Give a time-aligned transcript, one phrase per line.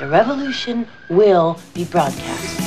[0.00, 2.58] The revolution will be broadcast.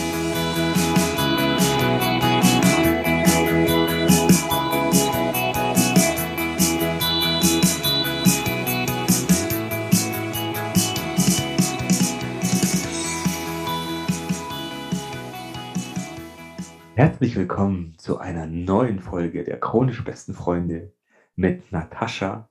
[16.94, 20.94] Herzlich willkommen zu einer neuen Folge der chronisch besten Freunde
[21.36, 22.48] mit Natascha.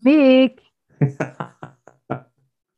[0.00, 0.60] Mick,
[0.98, 2.24] ich habe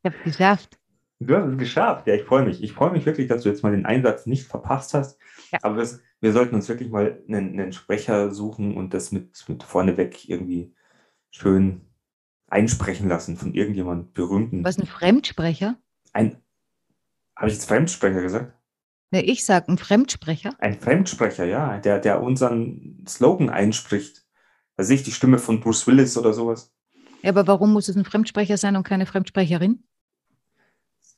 [0.02, 0.81] es geschafft.
[1.26, 2.06] Du hast es geschafft.
[2.06, 2.62] Ja, ich freue mich.
[2.62, 5.18] Ich freue mich wirklich, dass du jetzt mal den Einsatz nicht verpasst hast.
[5.50, 5.58] Ja.
[5.62, 5.88] Aber wir,
[6.20, 10.74] wir sollten uns wirklich mal einen, einen Sprecher suchen und das mit, mit vorneweg irgendwie
[11.30, 11.82] schön
[12.48, 14.64] einsprechen lassen von irgendjemand Berühmten.
[14.64, 15.76] Was ein Fremdsprecher?
[16.12, 16.36] Ein,
[17.36, 18.52] habe ich jetzt Fremdsprecher gesagt?
[19.10, 20.54] Ne, ich sag ein Fremdsprecher.
[20.59, 24.26] Ein Fremdsprecher, ja, der, der unseren Slogan einspricht.
[24.76, 26.74] Da sehe ich die Stimme von Bruce Willis oder sowas.
[27.23, 29.84] Ja, aber warum muss es ein Fremdsprecher sein und keine Fremdsprecherin?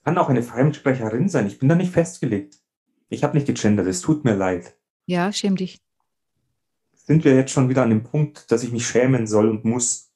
[0.05, 1.47] Kann auch eine Fremdsprecherin sein.
[1.47, 2.59] Ich bin da nicht festgelegt.
[3.09, 3.87] Ich habe nicht gegendert.
[3.87, 4.77] Es tut mir leid.
[5.07, 5.81] Ja, schäm dich.
[6.95, 10.11] Sind wir jetzt schon wieder an dem Punkt, dass ich mich schämen soll und muss?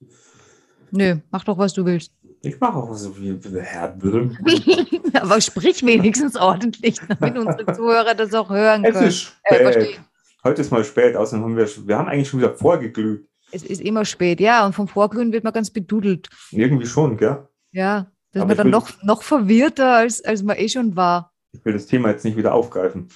[0.91, 2.13] Nö, mach doch, was du willst.
[2.41, 3.15] Ich mache auch so
[3.61, 4.39] Herr Böhm.
[5.15, 9.09] aber sprich wenigstens ordentlich, damit unsere Zuhörer das auch hören Es können.
[9.09, 9.73] ist Äh, spät.
[9.75, 10.05] verstehen.
[10.45, 11.17] Heute ist mal spät.
[11.17, 13.29] Außerdem haben wir, wir haben eigentlich schon wieder vorgeglüht.
[13.51, 16.29] Es ist immer spät, ja, und vom Vorglühen wird man ganz bedudelt.
[16.51, 17.49] Irgendwie schon, gell?
[17.73, 20.97] Ja, da ist Aber man dann will- noch, noch verwirrter, als, als man eh schon
[20.97, 21.33] war.
[21.53, 23.09] Ich will das Thema jetzt nicht wieder aufgreifen.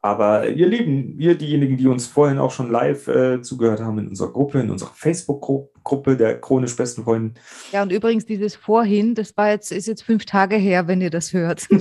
[0.00, 4.06] Aber ihr Lieben, ihr diejenigen, die uns vorhin auch schon live äh, zugehört haben in
[4.08, 7.34] unserer Gruppe, in unserer Facebook-Gruppe der chronisch besten Freunden,
[7.72, 11.10] Ja, und übrigens dieses Vorhin, das war jetzt, ist jetzt fünf Tage her, wenn ihr
[11.10, 11.66] das hört.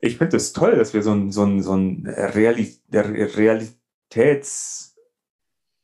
[0.00, 4.87] ich finde es das toll, dass wir so ein, so ein, so ein Reali Realitäts...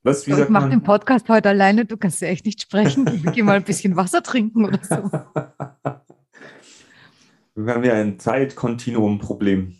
[0.04, 0.82] Was, ich mache den?
[0.82, 3.06] Podcast heute alleine, du kannst ja echt nicht sprechen.
[3.24, 4.96] Ich geh mal ein bisschen Wasser trinken oder so.
[7.54, 9.78] Wir haben ja ein Zeitkontinuum-Problem.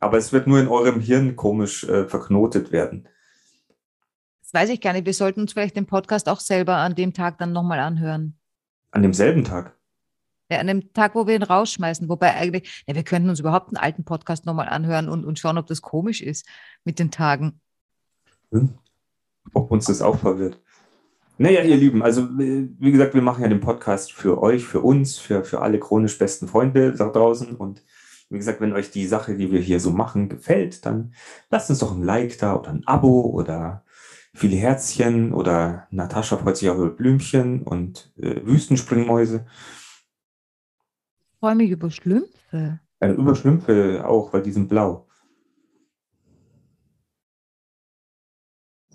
[0.00, 3.08] Aber es wird nur in eurem Hirn komisch äh, verknotet werden.
[4.40, 5.06] Das weiß ich gar nicht.
[5.06, 8.36] Wir sollten uns vielleicht den Podcast auch selber an dem Tag dann nochmal anhören.
[8.90, 9.76] An demselben Tag.
[10.50, 12.08] Ja, an dem Tag, wo wir ihn rausschmeißen.
[12.08, 15.56] Wobei eigentlich, ja, wir könnten uns überhaupt einen alten Podcast nochmal anhören und, und schauen,
[15.56, 16.48] ob das komisch ist
[16.82, 17.60] mit den Tagen.
[18.50, 18.76] Hm?
[19.52, 20.60] Ob uns das auch verwirrt.
[21.38, 24.80] Naja, ihr Lieben, also äh, wie gesagt, wir machen ja den Podcast für euch, für
[24.80, 27.56] uns, für, für alle chronisch besten Freunde da draußen.
[27.56, 27.84] Und
[28.30, 31.12] wie gesagt, wenn euch die Sache, die wir hier so machen, gefällt, dann
[31.50, 33.84] lasst uns doch ein Like da oder ein Abo oder
[34.32, 39.46] viele Herzchen oder Natascha freut sich auch über Blümchen und äh, Wüstenspringmäuse.
[41.32, 42.80] Ich freue mich über Schlümpfe.
[43.00, 45.05] Äh, über Schlümpfe auch, weil die sind blau.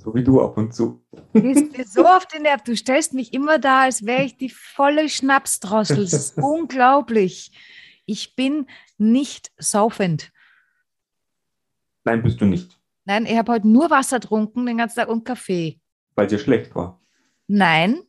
[0.04, 1.06] So wie du ab und zu.
[1.34, 2.64] Du gehst mir so auf den Nerv.
[2.64, 5.98] Du stellst mich immer da, als wäre ich die volle Schnapsdrossel.
[5.98, 7.52] Das ist unglaublich.
[8.08, 8.68] Ich bin
[8.98, 10.32] nicht saufend.
[12.04, 15.24] Nein, bist du nicht, Nein, ich habe heute nur Wasser getrunken den ganzen Tag und
[15.24, 15.80] Kaffee.
[16.16, 17.00] weil dir schlecht war.
[17.48, 18.02] Nein,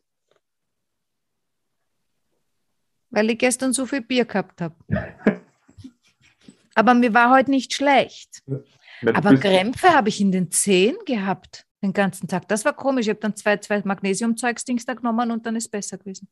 [3.11, 4.75] weil ich gestern so viel Bier gehabt habe.
[6.75, 8.41] Aber mir war heute nicht schlecht.
[9.13, 12.47] Aber bist- Krämpfe habe ich in den Zehen gehabt den ganzen Tag.
[12.47, 13.05] Das war komisch.
[13.05, 16.29] Ich habe dann zwei, zwei Magnesiumzeugsdings da genommen und dann ist besser gewesen.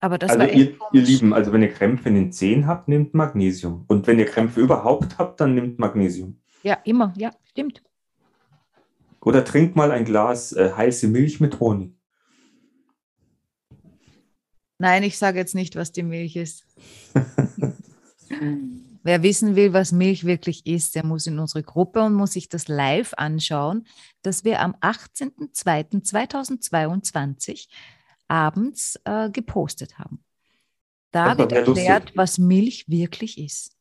[0.00, 1.02] Aber das also war echt ihr, ihr.
[1.02, 3.84] Lieben, also wenn ihr Krämpfe in den Zehen habt, nehmt Magnesium.
[3.88, 6.38] Und wenn ihr Krämpfe überhaupt habt, dann nehmt Magnesium.
[6.62, 7.14] Ja, immer.
[7.16, 7.82] Ja, stimmt.
[9.20, 11.96] Oder trinkt mal ein Glas äh, heiße Milch mit Honig.
[14.78, 16.66] Nein, ich sage jetzt nicht, was die Milch ist.
[19.04, 22.48] Wer wissen will, was Milch wirklich ist, der muss in unsere Gruppe und muss sich
[22.48, 23.86] das live anschauen,
[24.22, 27.68] das wir am 18.02.2022
[28.28, 30.24] abends äh, gepostet haben.
[31.10, 31.84] Da wird lustig.
[31.84, 33.76] erklärt, was Milch wirklich ist.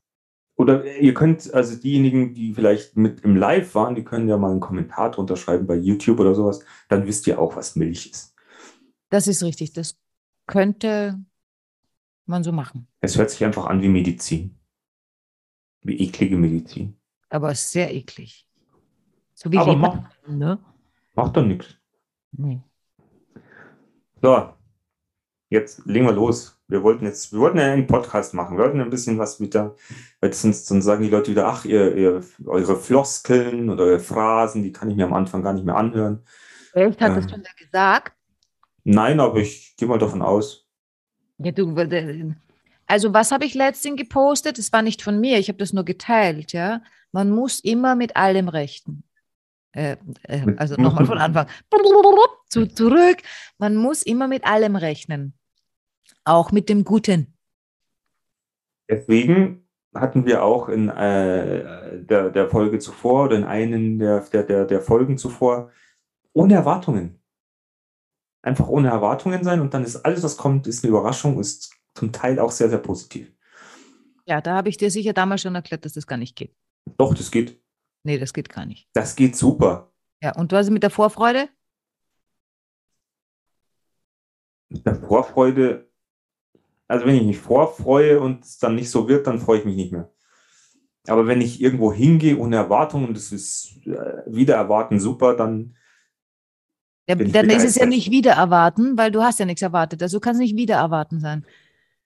[0.56, 4.52] Oder ihr könnt, also diejenigen, die vielleicht mit im Live waren, die können ja mal
[4.52, 6.66] einen Kommentar drunter schreiben bei YouTube oder sowas.
[6.90, 8.36] Dann wisst ihr auch, was Milch ist.
[9.10, 9.72] Das ist richtig.
[9.72, 9.98] Das
[10.48, 11.18] könnte
[12.26, 12.90] man so machen.
[13.00, 14.60] Es hört sich einfach an wie Medizin.
[15.84, 16.96] Wie eklige Medizin.
[17.30, 18.48] Aber sehr eklig.
[19.34, 20.60] So wie Aber Leber, ne?
[21.16, 21.76] Macht doch nichts.
[22.32, 22.62] Nee.
[24.22, 24.54] So,
[25.50, 26.60] jetzt legen wir los.
[26.68, 28.58] Wir wollten jetzt, wir wollten ja einen Podcast machen.
[28.58, 29.76] Wir wollten ein bisschen was wieder,
[30.22, 34.64] weil sonst, sonst sagen die Leute wieder, ach, ihr, ihr, eure Floskeln oder eure Phrasen,
[34.64, 36.24] die kann ich mir am Anfang gar nicht mehr anhören.
[36.74, 37.30] Echt, hat das Ähm.
[37.30, 38.14] schon gesagt?
[38.84, 40.68] Nein, aber ich gehe mal davon aus.
[41.38, 42.34] Ja, du, äh,
[42.88, 44.58] also was habe ich letztens gepostet?
[44.58, 46.82] Das war nicht von mir, ich habe das nur geteilt, ja.
[47.12, 49.04] Man muss immer mit allem rechten.
[49.72, 51.48] Äh, äh, also nochmal von Anfang.
[52.50, 53.18] Zu, zurück.
[53.58, 55.34] Man muss immer mit allem rechnen.
[56.24, 57.34] Auch mit dem Guten.
[58.90, 64.44] Deswegen hatten wir auch in äh, der, der Folge zuvor oder in einen der, der,
[64.44, 65.72] der, der Folgen zuvor
[66.34, 67.20] ohne Erwartungen.
[68.42, 72.12] Einfach ohne Erwartungen sein und dann ist alles, was kommt, ist eine Überraschung, ist zum
[72.12, 73.32] Teil auch sehr, sehr positiv.
[74.26, 76.56] Ja, da habe ich dir sicher damals schon erklärt, dass das gar nicht geht.
[76.98, 77.62] Doch, das geht.
[78.04, 78.88] Nee, das geht gar nicht.
[78.94, 79.92] Das geht super.
[80.22, 81.50] Ja, und was ist mit der Vorfreude?
[84.70, 85.90] Mit der Vorfreude,
[86.88, 89.76] also wenn ich mich vorfreue und es dann nicht so wird, dann freue ich mich
[89.76, 90.12] nicht mehr.
[91.08, 95.76] Aber wenn ich irgendwo hingehe ohne Erwartung und es ist äh, wieder erwarten super, dann
[97.10, 97.90] Ja, dann ist es ja begeistert.
[97.90, 100.02] nicht wieder erwarten, weil du hast ja nichts erwartet.
[100.02, 101.46] Also kann es nicht wieder erwarten sein.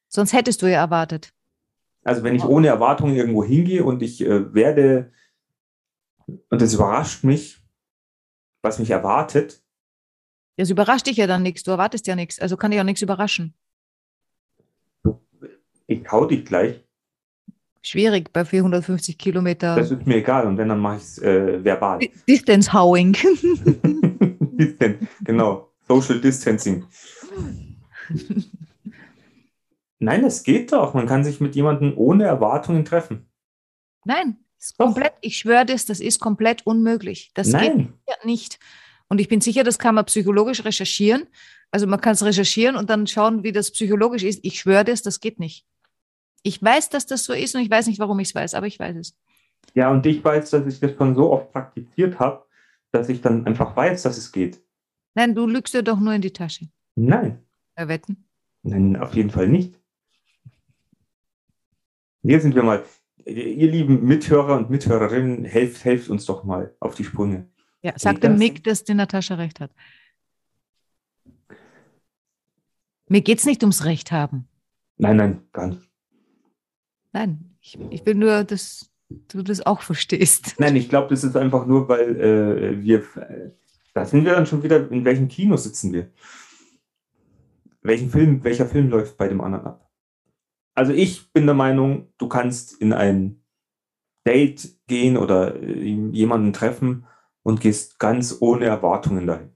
[0.09, 1.33] Sonst hättest du ja erwartet.
[2.04, 5.12] Also wenn ich ohne Erwartung irgendwo hingehe und ich äh, werde,
[6.50, 7.59] und es überrascht mich,
[8.62, 9.62] was mich erwartet,
[10.56, 11.63] Das überrascht dich ja dann nichts.
[11.63, 12.39] Du erwartest ja nichts.
[12.39, 13.54] Also kann dich auch nichts überraschen.
[15.88, 16.83] ich hau dich gleich,
[17.83, 20.45] Schwierig bei 450 Kilometer das ist mir egal.
[20.45, 22.00] Und wenn, dann mache ich es äh, verbal.
[22.00, 23.15] Di- Distance Howing.
[25.24, 26.83] Genau, Social Distancing.
[30.00, 30.94] Nein, das geht doch.
[30.94, 33.30] Man kann sich mit jemandem ohne Erwartungen treffen.
[34.06, 34.86] Nein, ist Doch.
[34.86, 37.32] komplett, ich schwöre das, das ist komplett unmöglich.
[37.34, 38.60] Das geht Nein, ja nicht.
[39.10, 41.28] Und ich bin sicher, das kann man psychologisch recherchieren.
[41.72, 44.40] Also man kann es recherchieren und dann schauen, wie das psychologisch ist.
[44.44, 45.66] Ich schwöre das, das geht nicht.
[46.44, 48.68] Ich weiß, dass das so ist und ich weiß nicht, warum ich es weiß, aber
[48.68, 49.18] ich weiß es.
[49.74, 52.46] ja, und ich weiß, dass ich das schon so oft praktiziert habe,
[52.92, 54.62] dass ich dann einfach weiß, dass es geht.
[55.16, 56.68] Nein, du lügst dir doch nur in die Tasche.
[56.96, 57.44] Nein,
[57.76, 58.26] Bei Wetten.
[58.64, 59.78] nein, auf jeden Fall nicht.
[62.24, 62.84] Hier sind wir mal.
[63.25, 67.50] Ihr lieben Mithörer und Mithörerinnen, helft, helft uns doch mal auf die Sprünge.
[67.81, 68.40] Ja, sag Geht dem das?
[68.40, 69.72] Mick, dass die Natascha recht hat.
[73.10, 74.48] Mir geht es nicht ums Recht haben.
[74.98, 75.81] Nein, nein, gar nicht.
[77.14, 80.56] Nein, ich, ich will nur, dass du das auch verstehst.
[80.58, 83.52] Nein, ich glaube, das ist einfach nur, weil äh, wir, äh,
[83.94, 86.12] da sind wir dann schon wieder, in welchem Kino sitzen wir?
[87.81, 89.87] Welchen Film, welcher Film läuft bei dem anderen ab?
[90.77, 93.41] Also ich bin der Meinung, du kannst in ein
[94.27, 95.74] Date gehen oder äh,
[96.12, 97.07] jemanden treffen
[97.41, 99.53] und gehst ganz ohne Erwartungen dahin.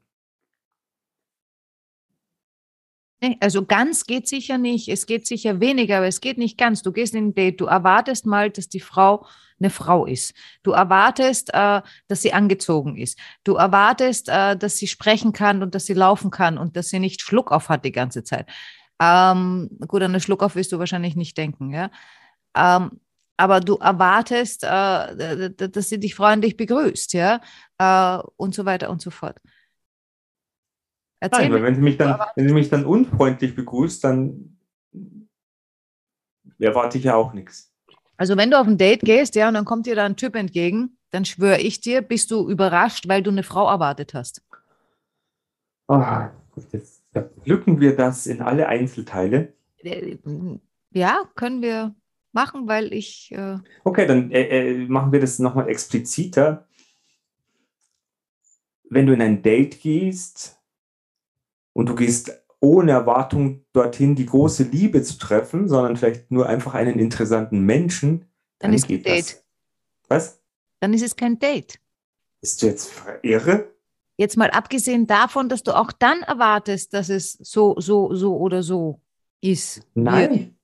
[3.40, 4.88] Also ganz geht sicher nicht.
[4.88, 6.82] Es geht sicher weniger, aber es geht nicht ganz.
[6.82, 9.28] Du gehst in ein Date, du erwartest mal, dass die Frau
[9.60, 10.34] eine Frau ist.
[10.64, 13.20] Du erwartest, äh, dass sie angezogen ist.
[13.44, 16.98] Du erwartest, äh, dass sie sprechen kann und dass sie laufen kann und dass sie
[16.98, 18.50] nicht Schluck auf hat die ganze Zeit.
[19.02, 21.90] Ähm, gut, an eine Schluck auf wirst du wahrscheinlich nicht denken, ja.
[22.56, 23.00] Ähm,
[23.36, 27.42] aber du erwartest, äh, dass sie dich freundlich begrüßt, ja,
[27.80, 29.40] äh, und so weiter und so fort.
[31.20, 34.58] Erzähl Nein, weil wenn sie mich dann, wenn sie mich dann unfreundlich begrüßt, dann
[36.60, 37.74] erwarte ich ja auch nichts.
[38.18, 40.36] Also wenn du auf ein Date gehst, ja, und dann kommt dir da ein Typ
[40.36, 44.44] entgegen, dann schwöre ich dir, bist du überrascht, weil du eine Frau erwartet hast.
[45.88, 49.54] Ah, gut, jetzt zerpflücken wir das in alle Einzelteile.
[49.84, 50.18] Äh,
[50.92, 51.96] Ja, können wir
[52.34, 56.68] machen, weil ich, äh, Okay, dann äh, äh, machen wir das nochmal expliziter.
[58.90, 60.60] Wenn du in ein Date gehst
[61.74, 66.74] und du gehst ohne Erwartung dorthin, die große Liebe zu treffen, sondern vielleicht nur einfach
[66.74, 68.26] einen interessanten Menschen,
[68.60, 69.28] Dann dann, ist geht ein das.
[69.28, 69.44] Date.
[70.10, 70.42] Was?
[70.82, 71.80] dann ist es kein Date.
[72.42, 72.92] Bist du jetzt
[73.24, 73.71] irre?
[74.22, 78.62] Jetzt mal abgesehen davon, dass du auch dann erwartest, dass es so, so, so oder
[78.62, 79.02] so
[79.42, 79.82] ist.
[79.96, 80.56] Nein.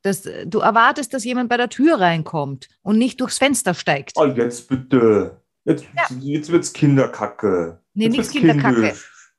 [0.00, 4.12] Dass, äh, du erwartest, dass jemand bei der Tür reinkommt und nicht durchs Fenster steigt.
[4.16, 5.42] Oh, jetzt bitte.
[5.66, 6.16] Jetzt, Ja.
[6.20, 7.82] jetzt wird's Kinderkacke.
[7.92, 8.80] Nee, jetzt nichts Kinderkacke.
[8.80, 9.34] kindisch.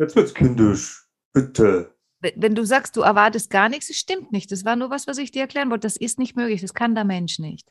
[0.00, 1.06] Jetzt wird's kindisch.
[1.32, 1.94] Bitte.
[2.34, 4.50] Wenn du sagst, du erwartest gar nichts, das stimmt nicht.
[4.50, 5.86] Das war nur was, was ich dir erklären wollte.
[5.86, 6.60] Das ist nicht möglich.
[6.60, 7.70] Das kann der Mensch nicht.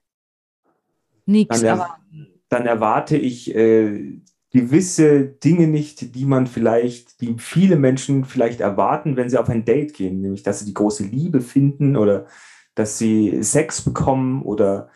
[1.25, 1.97] Nichts Dann, aber.
[2.13, 4.21] er, dann erwarte ich äh,
[4.57, 9.65] gewisse Dinge nicht, die man vielleicht, die viele Menschen vielleicht erwarten, wenn sie auf ein
[9.65, 12.25] Date gehen, nämlich dass sie die große Liebe finden oder
[12.73, 14.89] dass sie Sex bekommen oder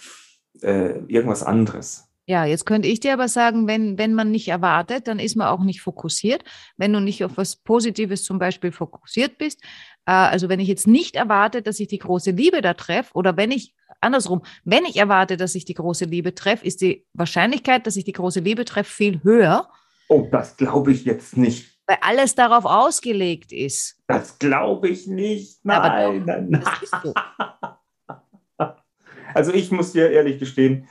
[0.61, 2.10] äh, irgendwas anderes.
[2.31, 5.47] Ja, jetzt könnte ich dir aber sagen, wenn, wenn man nicht erwartet, dann ist man
[5.47, 6.45] auch nicht fokussiert.
[6.77, 9.61] Wenn du nicht auf was Positives zum Beispiel fokussiert bist,
[10.05, 13.35] äh, also wenn ich jetzt nicht erwarte, dass ich die große Liebe da treffe, oder
[13.35, 17.85] wenn ich, andersrum, wenn ich erwarte, dass ich die große Liebe treffe, ist die Wahrscheinlichkeit,
[17.85, 19.67] dass ich die große Liebe treffe, viel höher,
[20.07, 21.79] Oh, das glaube ich jetzt nicht.
[21.85, 23.97] weil alles darauf ausgelegt ist.
[24.07, 25.59] Das glaube ich nicht.
[25.67, 26.61] Aber Nein, nein, nein.
[26.63, 27.13] Das ist so.
[29.33, 30.87] Also ich muss dir ehrlich gestehen,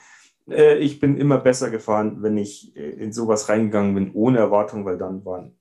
[0.51, 4.85] äh, ich bin immer besser gefahren, wenn ich äh, in sowas reingegangen bin, ohne Erwartung,
[4.85, 5.57] weil dann waren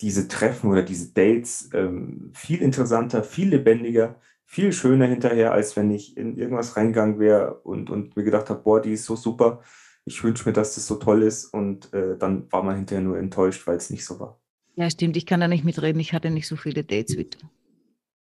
[0.00, 5.90] diese Treffen oder diese Dates ähm, viel interessanter, viel lebendiger, viel schöner hinterher, als wenn
[5.90, 9.60] ich in irgendwas reingegangen wäre und, und mir gedacht habe, boah, die ist so super,
[10.04, 13.18] ich wünsche mir, dass das so toll ist und äh, dann war man hinterher nur
[13.18, 14.40] enttäuscht, weil es nicht so war.
[14.74, 17.38] Ja, stimmt, ich kann da nicht mitreden, ich hatte nicht so viele Dates wie du.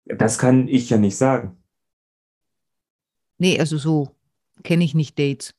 [0.06, 1.58] Das kann ich ja nicht sagen.
[3.38, 4.10] Nee, also so
[4.64, 5.54] kenne ich nicht Dates.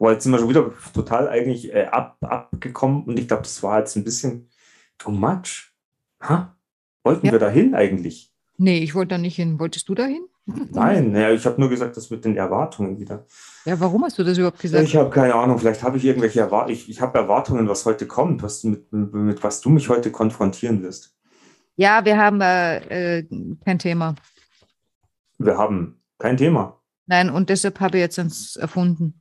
[0.00, 3.62] Boah, jetzt sind wir schon wieder total eigentlich äh, ab, abgekommen und ich glaube, das
[3.62, 4.48] war jetzt ein bisschen
[4.96, 5.74] too much.
[6.22, 6.56] Ha?
[7.04, 7.32] Wollten Ja.
[7.32, 8.32] wir dahin eigentlich?
[8.56, 9.58] Nee, ich wollte da nicht hin.
[9.58, 10.26] Wolltest du da hin?
[10.70, 13.26] Nein, ja, ich habe nur gesagt, das mit den Erwartungen wieder.
[13.66, 14.84] Ja, warum hast du das überhaupt gesagt?
[14.84, 16.74] Ich habe keine Ahnung, vielleicht habe ich irgendwelche Erwartungen.
[16.74, 19.90] Ich, ich habe Erwartungen, was heute kommt, was, du mit, mit, mit was du mich
[19.90, 21.14] heute konfrontieren wirst.
[21.76, 23.28] Ja, wir haben äh, äh,
[23.66, 24.14] kein Thema.
[25.36, 26.80] Wir haben kein Thema.
[27.04, 29.19] Nein, und deshalb habe ich jetzt eins erfunden.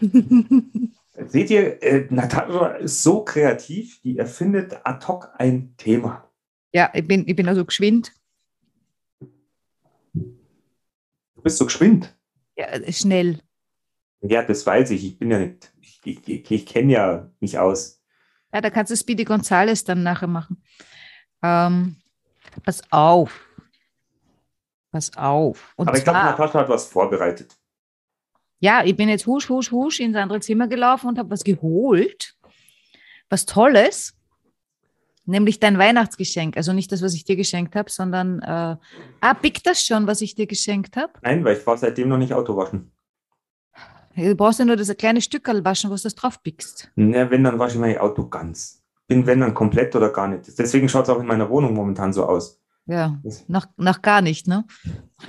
[1.28, 6.30] Seht ihr, äh, Natascha ist so kreativ, die erfindet ad hoc ein Thema.
[6.72, 8.12] ja, ich bin, ich bin also geschwind.
[10.12, 12.14] Du bist so geschwind.
[12.56, 13.40] Ja, äh, schnell.
[14.20, 15.04] Ja, das weiß ich.
[15.04, 18.02] Ich bin ja nicht, ich, ich, ich, kenne ja mich aus.
[18.52, 20.62] Ja, da kannst du Speedy Gonzales dann nachher machen.
[21.42, 21.96] Ähm,
[22.64, 23.46] pass auf.
[24.90, 25.72] Pass auf.
[25.76, 27.56] Und Aber ich glaube, Natascha hat was vorbereitet.
[28.60, 32.34] Ja, ich bin jetzt husch, husch, husch ins andere Zimmer gelaufen und habe was geholt.
[33.28, 34.14] Was Tolles.
[35.28, 36.56] Nämlich dein Weihnachtsgeschenk.
[36.56, 38.76] Also nicht das, was ich dir geschenkt habe, sondern, äh,
[39.20, 41.12] ah, pickt das schon, was ich dir geschenkt habe?
[41.22, 42.92] Nein, weil ich war seitdem noch nicht Auto waschen.
[44.14, 46.90] Du brauchst ja nur das kleine Stückerl waschen, was du drauf pickst.
[46.94, 48.82] Na, wenn, dann wasche ich mein Auto ganz.
[49.08, 50.58] Bin, wenn, dann komplett oder gar nicht.
[50.58, 52.60] Deswegen schaut es auch in meiner Wohnung momentan so aus.
[52.86, 54.64] Ja, Das- nach, nach gar nicht, ne?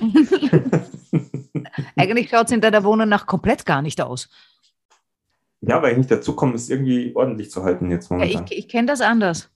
[1.96, 4.28] Eigentlich schaut es in deiner Wohnung nach komplett gar nicht aus.
[5.60, 8.44] Ja, weil ich nicht dazu komme, es irgendwie ordentlich zu halten jetzt Ja, momentan.
[8.48, 9.50] ich ich kenne das anders.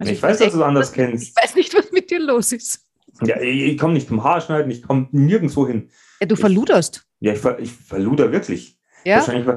[0.00, 1.36] Also ich, weiß, dass du es anders Ich kennst.
[1.42, 2.84] weiß nicht, was mit dir los ist.
[3.22, 5.90] Ja, ich, ich komme nicht zum Haarschneiden, ich komme nirgendwo hin.
[6.20, 7.04] Ja, du Ich- verluderst.
[7.20, 8.78] Ja, ich, ver- ich verluder wirklich.
[9.04, 9.16] Ja?
[9.16, 9.48] Wahrscheinlich,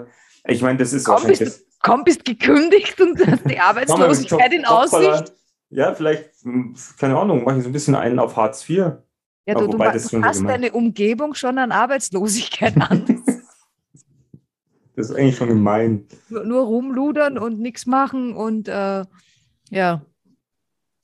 [0.48, 1.80] ich meine, das ist Kaum wahrscheinlich bist, das.
[1.80, 5.34] kaum bist gekündigt und hast die Arbeitslosigkeit in Aussicht.
[5.70, 8.94] Ja, vielleicht, hm, keine Ahnung, mache ich so ein bisschen einen auf Hartz IV.
[9.46, 10.48] Ja, du, du, wobei ma- das du gemein.
[10.48, 13.06] deine Umgebung schon an Arbeitslosigkeit an.
[14.96, 16.06] Das ist eigentlich schon gemein.
[16.30, 19.04] nur, nur rumludern und nichts machen und äh,
[19.70, 20.02] ja.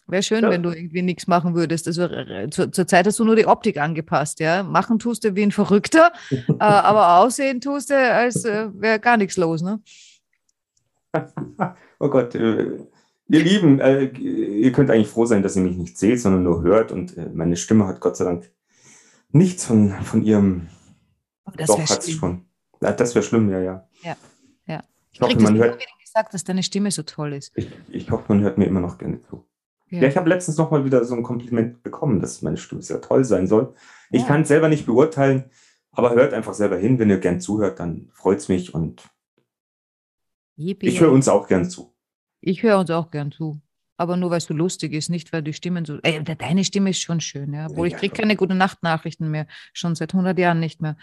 [0.10, 0.50] Wäre schön, Ja.
[0.50, 1.86] wenn du irgendwie nichts machen würdest.
[1.88, 4.64] Also äh, zur, zur Zeit hast du nur die Optik angepasst, ja.
[4.64, 9.18] Machen tust du wie ein Verrückter, äh, aber aussehen tust du, als äh, wäre gar
[9.18, 9.82] nichts los, ne?
[12.00, 12.78] Oh Gott, äh,
[13.30, 16.62] ihr Lieben, äh, ihr könnt eigentlich froh sein, dass ihr mich nicht seht, sondern nur
[16.62, 16.92] hört.
[16.92, 18.52] Und äh, meine Stimme hat Gott sei Dank
[19.32, 20.68] nichts von, von ihrem.
[21.46, 22.46] Oh, das Doch, wäre hat schon.
[22.82, 23.88] Ja, das wäre schlimm, ja, ja.
[24.04, 24.16] Ja,
[24.66, 24.84] ja.
[25.12, 27.52] Ich hoffe, Krieg das man hört, gesagt, dass deine Stimme so toll ist.
[27.56, 29.46] ich, ich hoffe, man hört mir immer noch gerne zu.
[29.90, 30.08] Ja, Ja.
[30.10, 33.24] ich habe letztens noch mal wieder so ein Kompliment bekommen, dass meine Stimme sehr toll
[33.24, 33.74] sein soll.
[34.12, 34.28] Ich Ja.
[34.28, 35.46] kann es selber nicht beurteilen,
[35.92, 37.00] aber hört einfach selber hin.
[37.00, 39.02] Wenn ihr gern zuhört, dann freut es mich und
[40.58, 40.88] Yippie.
[40.88, 41.94] ich höre uns auch gern zu.
[42.42, 43.60] Ich höre uns auch gern zu.
[44.00, 45.98] Aber nur weil es so lustig ist, nicht weil die Stimmen so.
[46.04, 47.66] Ey, deine Stimme ist schon schön, ja.
[47.68, 48.20] Obwohl ich Ja, kriege doch.
[48.22, 49.48] keine gute Nachtnachrichten mehr.
[49.74, 50.98] Schon seit 100 Jahren nicht mehr.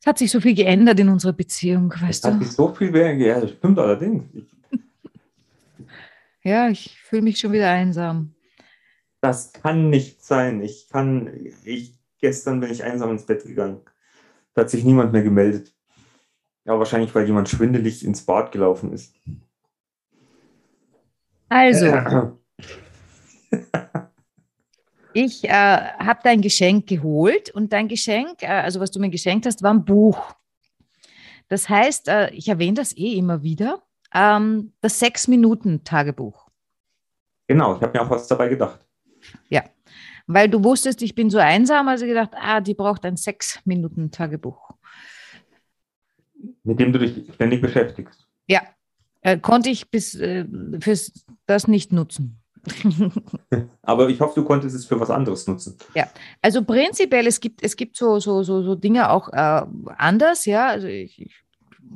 [0.00, 2.38] Es hat sich so viel geändert in unserer Beziehung, Es weißt hat du?
[2.38, 4.24] mich so viel mehr, ja, das stimmt allerdings.
[4.34, 4.44] Ich,
[6.44, 8.34] Ja, ich fühle mich schon wieder einsam.
[9.20, 10.60] das kann nicht sein.
[10.60, 11.30] Ich kann,
[11.64, 13.80] ich, gestern bin ich einsam ins Bett gegangen.
[14.54, 15.72] Da hat sich niemand mehr gemeldet.
[16.64, 19.14] Ja, wahrscheinlich, weil jemand schwindelig ins Bad gelaufen ist.
[21.52, 21.86] Also,
[25.12, 29.44] ich äh, habe dein Geschenk geholt und dein Geschenk, äh, also was du mir geschenkt
[29.44, 30.34] hast, war ein Buch.
[31.48, 33.82] Das heißt, äh, ich erwähne das eh immer wieder,
[34.14, 36.48] ähm, das Sechs-Minuten-Tagebuch.
[37.48, 38.80] Genau, ich habe mir auch was dabei gedacht.
[40.26, 44.70] Weil du wusstest, ich bin so einsam, also gedacht, ah, die braucht ein Sechs-Minuten-Tagebuch.
[46.62, 48.26] Mit dem du dich ständig beschäftigst.
[48.46, 48.62] Ja,
[49.22, 50.44] äh, konnte ich bis äh,
[50.80, 52.42] fürs das nicht nutzen.
[53.82, 55.76] Aber ich hoffe, du konntest es für was anderes nutzen.
[56.40, 59.62] Also prinzipiell, es gibt, es gibt so, so, so, so Dinge auch äh,
[59.96, 60.68] anders, ja.
[60.68, 61.34] Also ich, ich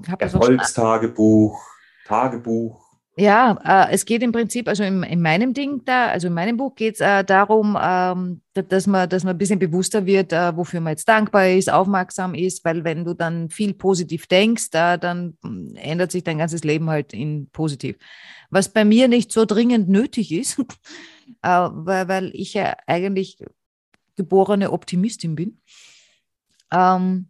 [0.09, 1.63] habe das Erfolgstagebuch,
[2.07, 2.86] Tagebuch.
[3.19, 6.59] Ja, äh, es geht im Prinzip, also in, in meinem Ding da, also in meinem
[6.59, 10.35] Buch geht es äh, darum, ähm, da- dass, man, dass man ein bisschen bewusster wird,
[10.35, 14.69] äh, wofür man jetzt dankbar ist, aufmerksam ist, weil wenn du dann viel positiv denkst,
[14.73, 17.97] äh, dann mm, ändert sich dein ganzes Leben halt in positiv.
[18.51, 20.59] Was bei mir nicht so dringend nötig ist,
[21.43, 23.39] äh, weil, weil ich ja eigentlich
[24.17, 25.61] geborene Optimistin bin.
[26.71, 27.29] Ähm,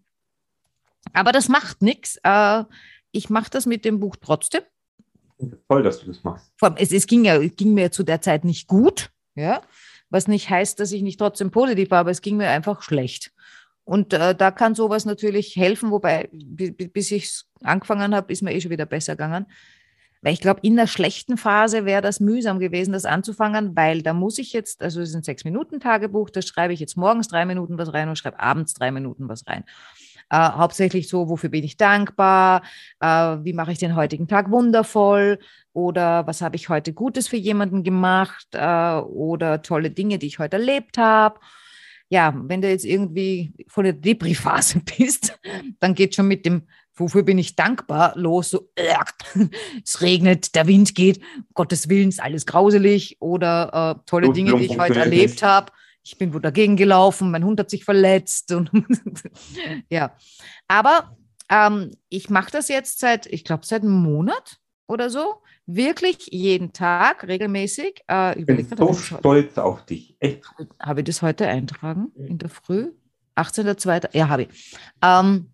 [1.12, 2.18] aber das macht nichts.
[2.24, 2.64] Äh,
[3.12, 4.62] ich mache das mit dem Buch trotzdem
[5.68, 6.50] Toll, dass du das machst.
[6.76, 9.60] Es, es ging, ja, ging mir zu der Zeit nicht gut, ja,
[10.08, 13.32] was nicht heißt, dass ich nicht trotzdem positiv war, aber es ging mir einfach schlecht.
[13.84, 18.52] Und äh, da kann sowas natürlich helfen, wobei, bis ich es angefangen habe, ist mir
[18.52, 19.46] eh schon wieder besser gegangen.
[20.22, 24.12] Weil ich glaube, in der schlechten Phase wäre das mühsam gewesen, das anzufangen, weil da
[24.12, 27.78] muss ich jetzt, also es ist ein Sechs-Minuten-Tagebuch, da schreibe ich jetzt morgens drei Minuten
[27.78, 29.64] was rein und schreibe abends drei Minuten was rein.
[30.30, 32.62] Äh, hauptsächlich so, wofür bin ich dankbar,
[33.00, 35.38] äh, wie mache ich den heutigen Tag wundervoll?
[35.72, 38.48] Oder was habe ich heute Gutes für jemanden gemacht?
[38.52, 41.38] Äh, oder tolle Dinge, die ich heute erlebt habe
[42.08, 45.38] ja, wenn du jetzt irgendwie von der Depri-Phase bist,
[45.80, 46.62] dann geht schon mit dem,
[46.94, 48.94] wofür bin ich dankbar, los, so, äh,
[49.84, 51.20] es regnet, der Wind geht,
[51.54, 53.16] Gottes Willen ist alles grauselig.
[53.20, 55.72] Oder äh, tolle Dinge, die ich heute erlebt habe.
[56.06, 58.52] Ich bin wo dagegen gelaufen, mein Hund hat sich verletzt.
[58.52, 58.70] Und
[59.90, 60.14] ja,
[60.68, 61.16] aber
[61.50, 66.72] ähm, ich mache das jetzt seit, ich glaube, seit einem Monat oder so wirklich jeden
[66.72, 68.04] Tag regelmäßig.
[68.08, 70.16] Äh, ich bin so stolz auf dich.
[70.20, 70.44] Echt?
[70.80, 72.92] Habe ich das heute eintragen in der Früh?
[73.34, 74.16] 18.02.
[74.16, 74.78] Ja, habe ich.
[75.02, 75.50] Ähm,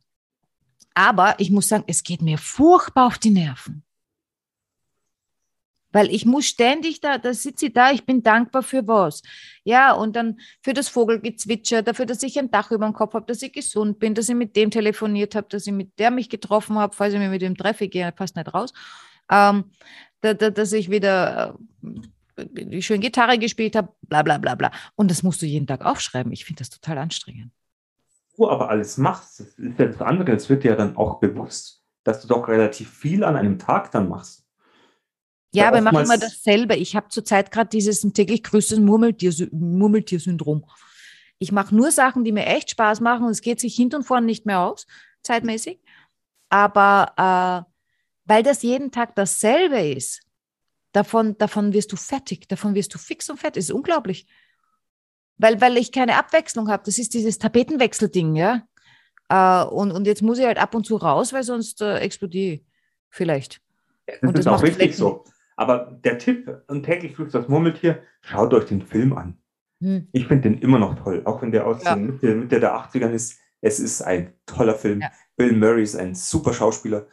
[0.94, 3.84] aber ich muss sagen, es geht mir furchtbar auf die Nerven.
[5.92, 9.22] Weil ich muss ständig da, da sitze ich da, ich bin dankbar für was.
[9.64, 13.26] Ja, und dann für das Vogelgezwitscher, dafür, dass ich ein Dach über dem Kopf habe,
[13.26, 16.28] dass ich gesund bin, dass ich mit dem telefoniert habe, dass ich mit der mich
[16.28, 18.72] getroffen habe, falls ich mich mit dem treffe, gehe fast nicht raus
[19.32, 19.64] ähm,
[20.20, 21.58] da, da, dass ich wieder
[22.36, 24.70] äh, schön Gitarre gespielt habe, bla bla bla bla.
[24.94, 26.32] Und das musst du jeden Tag aufschreiben.
[26.32, 27.52] Ich finde das total anstrengend.
[28.36, 31.84] Du aber alles machst, das ist ja das andere, es wird dir dann auch bewusst,
[32.02, 34.41] dass du doch relativ viel an einem Tag dann machst.
[35.54, 36.76] Ja, aber ich mache immer dasselbe.
[36.76, 40.64] Ich habe zurzeit gerade dieses täglich größtes Murmeltier-Syndrom.
[41.38, 44.04] Ich mache nur Sachen, die mir echt Spaß machen und es geht sich hinten und
[44.04, 44.86] vorne nicht mehr aus,
[45.22, 45.80] zeitmäßig.
[46.48, 47.70] Aber äh,
[48.24, 50.22] weil das jeden Tag dasselbe ist,
[50.92, 53.62] davon, davon wirst du fertig, davon wirst du fix und fertig.
[53.62, 54.26] Das ist unglaublich.
[55.38, 56.84] Weil, weil ich keine Abwechslung habe.
[56.86, 58.62] Das ist dieses Tapetenwechselding, ja.
[59.28, 62.54] Äh, und, und jetzt muss ich halt ab und zu raus, weil sonst äh, explodiere
[62.54, 62.64] ich
[63.10, 63.60] vielleicht.
[64.06, 65.24] Das und ist das auch richtig so.
[65.62, 69.38] Aber der Tipp, und täglich grüßt das Murmeltier, schaut euch den Film an.
[69.80, 70.08] Hm.
[70.10, 71.94] Ich finde den immer noch toll, auch wenn der aus ja.
[71.94, 73.38] Mitte, Mitte der 80ern ist.
[73.60, 75.02] Es ist ein toller Film.
[75.02, 75.12] Ja.
[75.36, 77.06] Bill Murray ist ein super Schauspieler.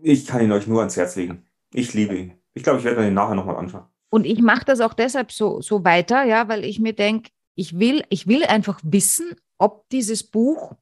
[0.00, 1.44] Ich kann ihn euch nur ans Herz legen.
[1.74, 2.32] Ich liebe ihn.
[2.54, 3.84] Ich glaube, ich werde ihn nachher nochmal anschauen.
[4.08, 7.78] Und ich mache das auch deshalb so, so weiter, ja, weil ich mir denke, ich
[7.78, 10.74] will, ich will einfach wissen, ob dieses Buch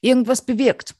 [0.00, 0.94] irgendwas bewirkt.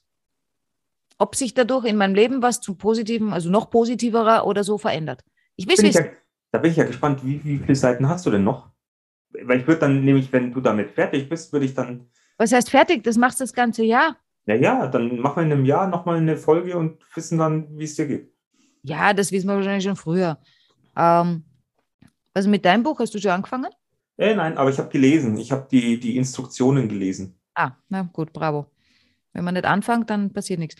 [1.21, 5.23] Ob sich dadurch in meinem Leben was zum Positiven, also noch positiverer oder so verändert.
[5.55, 6.03] Ich will wissen.
[6.03, 6.11] Ja,
[6.51, 8.71] da bin ich ja gespannt, wie, wie viele Seiten hast du denn noch?
[9.29, 12.09] Weil ich würde dann nämlich, wenn du damit fertig bist, würde ich dann.
[12.39, 13.03] Was heißt fertig?
[13.03, 14.17] Das machst du das ganze Jahr.
[14.47, 17.83] Ja, ja, dann machen wir in einem Jahr nochmal eine Folge und wissen dann, wie
[17.83, 18.33] es dir geht.
[18.81, 20.39] Ja, das wissen wir wahrscheinlich schon früher.
[20.97, 21.43] Ähm,
[22.33, 23.69] also mit deinem Buch hast du schon angefangen?
[24.17, 25.37] Äh, nein, aber ich habe gelesen.
[25.37, 27.39] Ich habe die, die Instruktionen gelesen.
[27.53, 28.65] Ah, na gut, bravo.
[29.33, 30.75] Wenn man nicht anfängt, dann passiert nichts.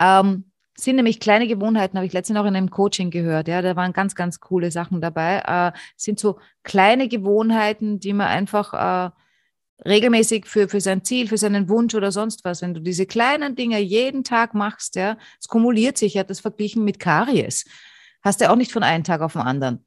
[0.00, 0.44] Ähm,
[0.76, 3.48] sind nämlich kleine Gewohnheiten, habe ich letztens auch in einem Coaching gehört.
[3.48, 5.42] Ja, da waren ganz, ganz coole Sachen dabei.
[5.44, 9.10] Äh, sind so kleine Gewohnheiten, die man einfach äh,
[9.84, 13.56] regelmäßig für, für sein Ziel, für seinen Wunsch oder sonst was, wenn du diese kleinen
[13.56, 17.64] Dinge jeden Tag machst, ja, es kumuliert sich, ja, das verglichen mit Karies.
[18.22, 19.84] Hast du auch nicht von einem Tag auf den anderen.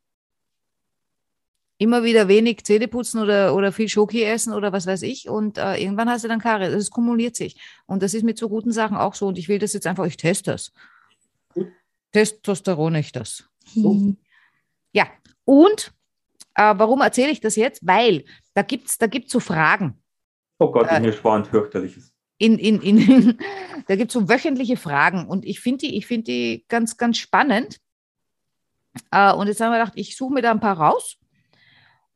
[1.81, 5.57] Immer wieder wenig Zähne putzen oder, oder viel Schoki essen oder was weiß ich und
[5.57, 6.75] äh, irgendwann hast du dann Karies.
[6.75, 7.59] Es kumuliert sich.
[7.87, 10.05] Und das ist mit so guten Sachen auch so und ich will das jetzt einfach,
[10.05, 10.71] ich teste das.
[12.11, 13.49] Testosteron ich das.
[13.65, 14.13] So.
[14.93, 15.07] Ja,
[15.43, 15.91] und
[16.53, 17.81] äh, warum erzähle ich das jetzt?
[17.83, 19.99] Weil da gibt es da gibt's so Fragen.
[20.59, 22.13] Oh Gott, äh, mir spannend, fürchterliches.
[22.37, 23.39] In, in, in,
[23.87, 27.79] da gibt es so wöchentliche Fragen und ich finde die, find die ganz, ganz spannend.
[29.09, 31.17] Äh, und jetzt haben wir gedacht, ich suche mir da ein paar raus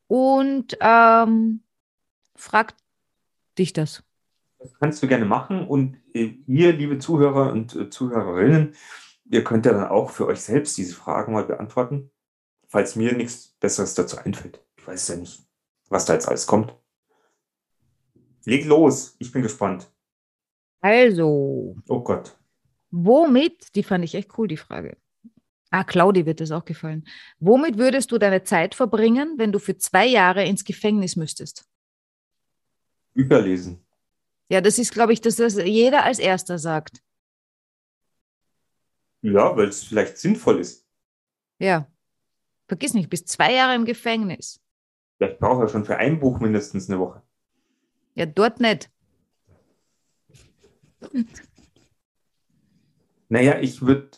[0.07, 1.61] und ähm,
[2.35, 2.73] frag
[3.57, 4.03] dich das.
[4.59, 8.75] Das kannst du gerne machen und äh, ihr, liebe Zuhörer und äh, Zuhörerinnen,
[9.29, 12.11] ihr könnt ja dann auch für euch selbst diese Fragen mal beantworten
[12.75, 14.59] falls mir nichts Besseres dazu einfällt.
[14.77, 15.47] Ich weiß ja nicht,
[15.87, 16.75] was da jetzt alles kommt.
[18.43, 19.89] Leg los, ich bin gespannt.
[20.81, 21.77] Also.
[21.87, 22.37] Oh Gott.
[22.91, 24.97] Womit, die fand ich echt cool, die Frage.
[25.75, 27.05] Ah, Claudi wird das auch gefallen.
[27.39, 31.65] Womit würdest du deine Zeit verbringen, wenn du für zwei Jahre ins Gefängnis müsstest?
[33.13, 33.85] Überlesen.
[34.47, 37.03] Ja, das ist, glaube ich, dass das jeder als erster sagt.
[39.21, 40.87] Ja, weil es vielleicht sinnvoll ist.
[41.59, 41.91] Ja.
[42.69, 44.61] Vergiss nicht, bis zwei Jahre im Gefängnis.
[45.19, 47.21] Ja, ich brauche ja schon für ein Buch mindestens eine Woche.
[48.13, 48.89] Ja, dort nicht.
[53.27, 54.11] Naja, ich würde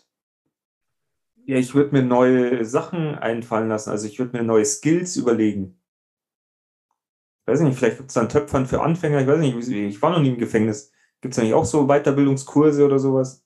[1.47, 3.89] Ja, ich würde mir neue Sachen einfallen lassen.
[3.89, 5.79] Also ich würde mir neue Skills überlegen.
[7.41, 9.21] Ich weiß nicht, vielleicht gibt es dann Töpfern für Anfänger.
[9.21, 10.91] Ich weiß nicht, ich war noch nie im Gefängnis.
[11.21, 13.45] Gibt es eigentlich auch so Weiterbildungskurse oder sowas?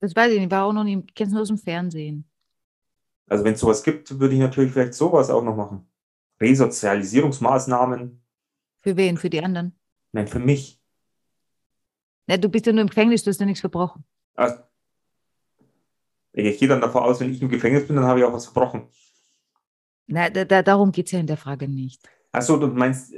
[0.00, 2.28] Das weiß ich nicht, war auch noch nie, kennst du nur aus dem Fernsehen.
[3.30, 5.90] Also wenn es sowas gibt, würde ich natürlich vielleicht sowas auch noch machen.
[6.42, 8.22] Resozialisierungsmaßnahmen.
[8.80, 9.16] Für wen?
[9.16, 9.74] Für die anderen?
[10.12, 10.82] Nein, für mich.
[12.28, 14.04] Ja, du bist ja nur im Gefängnis, du hast ja nichts verbrochen.
[14.34, 14.67] Also,
[16.32, 18.46] ich gehe dann davon aus, wenn ich im Gefängnis bin, dann habe ich auch was
[18.46, 18.88] verbrochen.
[20.06, 22.08] Na, da, da, darum geht es ja in der Frage nicht.
[22.32, 23.12] Achso, du meinst,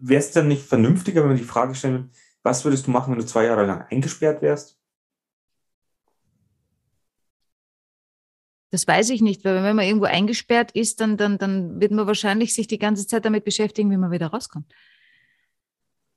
[0.00, 2.10] wäre es dann nicht vernünftiger, wenn man die Frage stellen
[2.42, 4.78] was würdest du machen, wenn du zwei Jahre lang eingesperrt wärst?
[8.70, 12.06] Das weiß ich nicht, weil wenn man irgendwo eingesperrt ist, dann, dann, dann wird man
[12.06, 14.72] wahrscheinlich sich die ganze Zeit damit beschäftigen, wie man wieder rauskommt.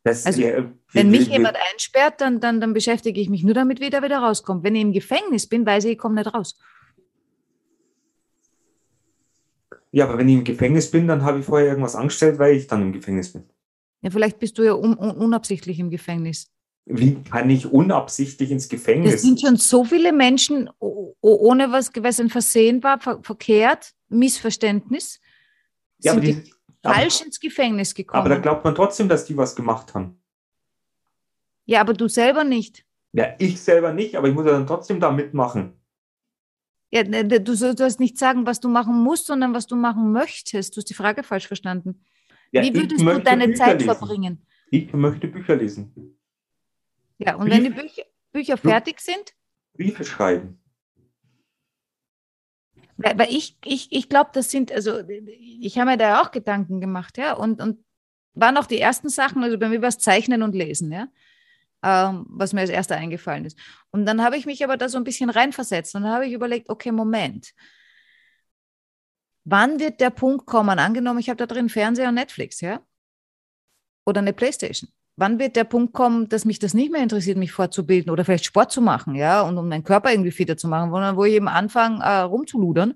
[0.05, 3.79] Das, also, ja, wenn mich jemand einsperrt, dann, dann, dann beschäftige ich mich nur damit,
[3.79, 4.63] wie der wieder rauskommt.
[4.63, 6.59] Wenn ich im Gefängnis bin, weiß ich, ich komme nicht raus.
[9.91, 12.67] Ja, aber wenn ich im Gefängnis bin, dann habe ich vorher irgendwas angestellt, weil ich
[12.67, 13.45] dann im Gefängnis bin.
[14.03, 16.51] Ja, vielleicht bist du ja un un unabsichtlich im Gefängnis.
[16.85, 19.15] Wie kann ich unabsichtlich ins Gefängnis?
[19.15, 25.19] Es sind schon so viele Menschen, ohne was, was ein Versehen war, ver verkehrt, Missverständnis,
[25.97, 26.53] ja, die, die
[26.93, 28.21] falsch aber, ins Gefängnis gekommen.
[28.21, 30.19] Aber da glaubt man trotzdem, dass die was gemacht haben.
[31.65, 32.85] Ja, aber du selber nicht.
[33.13, 35.73] Ja, ich selber nicht, aber ich muss ja dann trotzdem da mitmachen.
[36.91, 40.75] Ja, ne, du sollst nicht sagen, was du machen musst, sondern was du machen möchtest.
[40.75, 42.05] Du hast die Frage falsch verstanden.
[42.51, 43.85] Ja, Wie würdest du deine Bücher Zeit lesen.
[43.85, 44.45] verbringen?
[44.69, 46.17] Ich möchte Bücher lesen.
[47.17, 49.33] Ja, und Brief, wenn die Bücher, Bücher fertig sind?
[49.73, 50.59] Briefe schreiben.
[52.97, 56.79] Weil, weil ich, ich, ich glaube, das sind, also ich habe mir da auch Gedanken
[56.79, 57.83] gemacht, ja, und, und
[58.33, 61.07] waren auch die ersten Sachen, also bei mir war es Zeichnen und Lesen, ja,
[61.83, 63.57] ähm, was mir als erster eingefallen ist.
[63.91, 66.33] Und dann habe ich mich aber da so ein bisschen reinversetzt und dann habe ich
[66.33, 67.53] überlegt, okay, Moment,
[69.43, 72.81] wann wird der Punkt kommen, angenommen, ich habe da drin Fernseher und Netflix, ja,
[74.05, 77.51] oder eine Playstation, wann wird der Punkt kommen, dass mich das nicht mehr interessiert, mich
[77.51, 80.91] fortzubilden oder vielleicht Sport zu machen, ja, und um meinen Körper irgendwie fitter zu machen,
[80.91, 82.95] sondern wo ich eben anfange, äh, rumzuludern.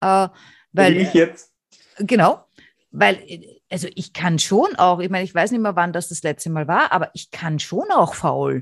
[0.00, 0.28] Äh,
[0.72, 1.52] weil, ich jetzt.
[1.98, 2.44] Genau,
[2.90, 3.22] weil,
[3.70, 6.50] also ich kann schon auch, ich meine, ich weiß nicht mehr, wann das das letzte
[6.50, 8.60] Mal war, aber ich kann schon auch faul.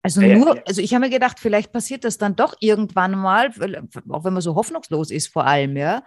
[0.00, 3.50] Also nur, also ich habe mir gedacht, vielleicht passiert das dann doch irgendwann mal,
[4.08, 6.02] auch wenn man so hoffnungslos ist vor allem, ja.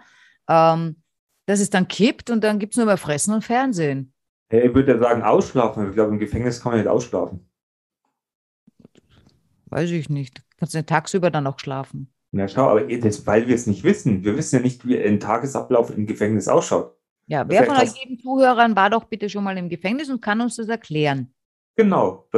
[0.48, 1.01] Ähm,
[1.46, 4.12] dass es dann kippt und dann gibt es nur mehr Fressen und Fernsehen.
[4.50, 5.88] Ich würde ja sagen, ausschlafen.
[5.88, 7.48] Ich glaube, im Gefängnis kann man nicht ausschlafen.
[9.66, 10.42] Weiß ich nicht.
[10.58, 12.12] Kannst du den tagsüber dann auch schlafen?
[12.32, 14.24] Na schau, aber das, weil wir es nicht wissen.
[14.24, 16.96] Wir wissen ja nicht, wie ein Tagesablauf im Gefängnis ausschaut.
[17.26, 20.40] Ja, wer von euch lieben Zuhörern war doch bitte schon mal im Gefängnis und kann
[20.40, 21.32] uns das erklären?
[21.74, 22.28] Genau.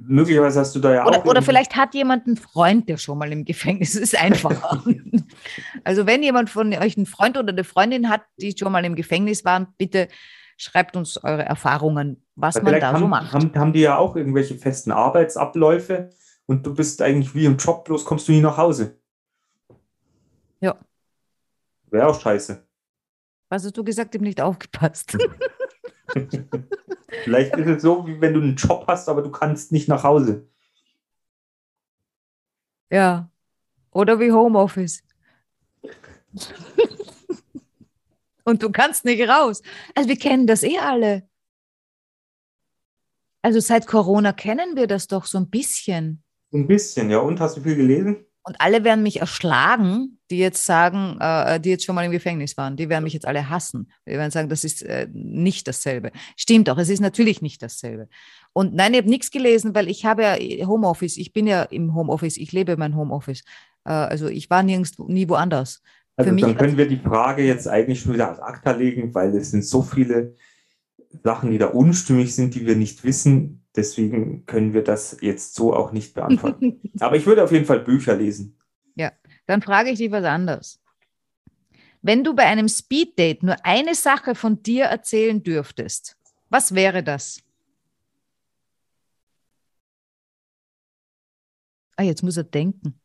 [0.00, 1.24] Möglicherweise hast du da ja oder, auch.
[1.26, 4.18] Oder vielleicht hat jemand einen Freund, der schon mal im Gefängnis ist.
[4.18, 4.82] Einfacher.
[5.84, 8.94] also, wenn jemand von euch einen Freund oder eine Freundin hat, die schon mal im
[8.94, 10.08] Gefängnis waren, bitte
[10.56, 13.32] schreibt uns eure Erfahrungen, was Weil man da haben, so macht.
[13.32, 16.10] Haben, haben die ja auch irgendwelche festen Arbeitsabläufe
[16.46, 18.98] und du bist eigentlich wie im Job, bloß kommst du nie nach Hause.
[20.60, 20.76] Ja.
[21.90, 22.64] Wäre auch scheiße.
[23.50, 24.14] Was hast du gesagt?
[24.14, 25.18] Ich habe nicht aufgepasst.
[27.24, 30.04] Vielleicht ist es so, wie wenn du einen Job hast, aber du kannst nicht nach
[30.04, 30.48] Hause.
[32.90, 33.30] Ja.
[33.90, 35.02] Oder wie Homeoffice.
[38.44, 39.62] Und du kannst nicht raus.
[39.94, 41.28] Also wir kennen das eh alle.
[43.42, 46.22] Also seit Corona kennen wir das doch so ein bisschen.
[46.52, 47.18] Ein bisschen, ja.
[47.18, 48.24] Und hast du viel gelesen?
[48.46, 52.58] Und alle werden mich erschlagen, die jetzt sagen, äh, die jetzt schon mal im Gefängnis
[52.58, 52.76] waren.
[52.76, 53.90] Die werden mich jetzt alle hassen.
[54.06, 56.12] Die werden sagen, das ist äh, nicht dasselbe.
[56.36, 58.08] Stimmt doch, es ist natürlich nicht dasselbe.
[58.52, 61.16] Und nein, ich habe nichts gelesen, weil ich habe ja Homeoffice.
[61.16, 62.36] Ich bin ja im Homeoffice.
[62.36, 63.44] Ich lebe mein Homeoffice.
[63.84, 65.82] Äh, also ich war nirgends, nie woanders.
[66.16, 69.50] Also dann können wir die Frage jetzt eigentlich schon wieder als Akta legen, weil es
[69.50, 70.34] sind so viele
[71.24, 73.63] Sachen, die da unstimmig sind, die wir nicht wissen.
[73.76, 76.80] Deswegen können wir das jetzt so auch nicht beantworten.
[77.00, 78.58] Aber ich würde auf jeden Fall Bücher lesen.
[78.94, 79.12] Ja,
[79.46, 80.80] dann frage ich dich was anderes.
[82.02, 86.16] Wenn du bei einem Speeddate nur eine Sache von dir erzählen dürftest,
[86.50, 87.42] was wäre das?
[91.96, 93.00] Ah, jetzt muss er denken.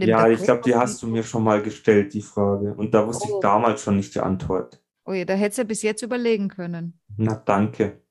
[0.00, 2.74] Ja, ich glaube, die hast du mir schon mal gestellt, die Frage.
[2.74, 3.36] Und da wusste oh.
[3.36, 4.82] ich damals schon nicht die Antwort.
[5.06, 7.00] Oh ja, da hättest du bis jetzt überlegen können.
[7.16, 8.02] Na, danke.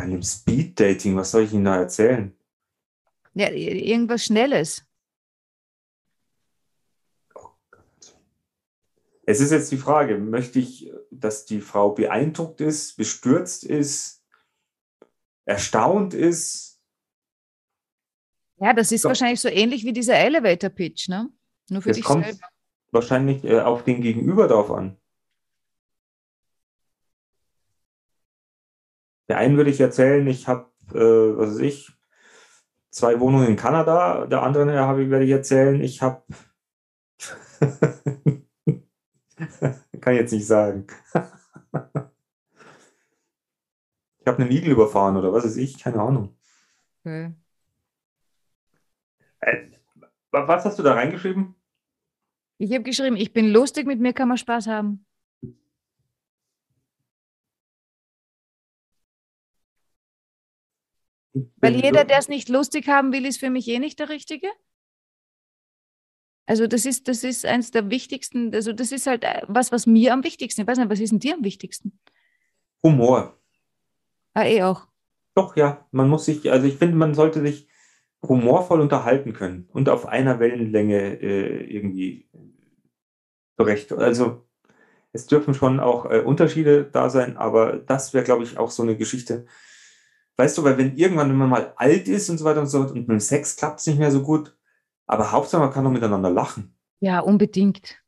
[0.00, 2.34] Bei einem Speed-Dating, was soll ich Ihnen da erzählen?
[3.34, 4.82] Ja, irgendwas Schnelles.
[7.34, 7.50] Oh
[9.26, 14.24] es ist jetzt die Frage, möchte ich, dass die Frau beeindruckt ist, bestürzt ist,
[15.44, 16.80] erstaunt ist,
[18.56, 19.08] Ja, das ist So.
[19.08, 21.28] wahrscheinlich so ähnlich wie dieser Elevator Pitch, ne?
[21.68, 22.48] Nur für Jetzt dich kommt selber.
[22.90, 24.96] wahrscheinlich äh, auf den Gegenüber drauf an.
[29.30, 30.98] Der einen würde ich erzählen, ich habe, äh,
[31.38, 31.92] was weiß ich,
[32.90, 34.26] zwei Wohnungen in Kanada.
[34.26, 36.24] Der anderen ich, werde ich erzählen, ich habe,
[40.00, 40.88] kann ich jetzt nicht sagen.
[44.18, 46.36] ich habe einen Igel überfahren oder was weiß ich, keine Ahnung.
[47.04, 47.32] Okay.
[49.38, 49.68] Äh,
[50.32, 51.54] wa- was hast du da reingeschrieben?
[52.58, 55.06] Ich habe geschrieben, ich bin lustig, mit mir kann man Spaß haben.
[61.32, 64.48] Weil jeder, der es nicht lustig haben will, ist für mich eh nicht der Richtige.
[66.46, 69.86] Also das ist, das ist eins der wichtigsten, also das ist halt äh, was, was
[69.86, 70.64] mir am wichtigsten ist.
[70.64, 72.00] Ich weiß nicht, was ist denn dir am wichtigsten?
[72.82, 73.38] Humor.
[74.34, 74.88] Ah, eh auch.
[75.34, 77.68] Doch, ja, man muss sich, also ich finde, man sollte sich
[78.22, 82.28] humorvoll unterhalten können und auf einer Wellenlänge äh, irgendwie
[83.56, 83.92] zurecht.
[83.92, 84.44] Also
[85.12, 88.82] es dürfen schon auch äh, Unterschiede da sein, aber das wäre, glaube ich, auch so
[88.82, 89.46] eine Geschichte.
[90.40, 92.78] Weißt du, weil wenn irgendwann, wenn man mal alt ist und so weiter und so
[92.78, 94.56] fort und mit dem Sex klappt es nicht mehr so gut,
[95.06, 97.98] aber Hauptsache man kann doch miteinander lachen, Ja, unbedingt.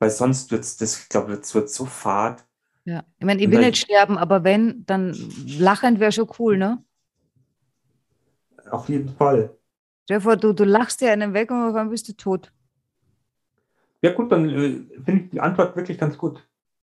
[0.00, 2.44] weil sonst wird es, das, ich glaube, das wird so fad.
[2.84, 3.04] Ja.
[3.18, 5.14] Ich meine, ich will nicht sterben, aber wenn, dann
[5.46, 6.82] lachend wäre schon cool, ne?
[8.70, 9.56] Auf jeden Fall.
[10.06, 12.52] Stell vor, du, du lachst dir einen weg und auf einmal bist du tot.
[14.02, 16.44] Ja gut, dann äh, finde ich die Antwort wirklich ganz gut.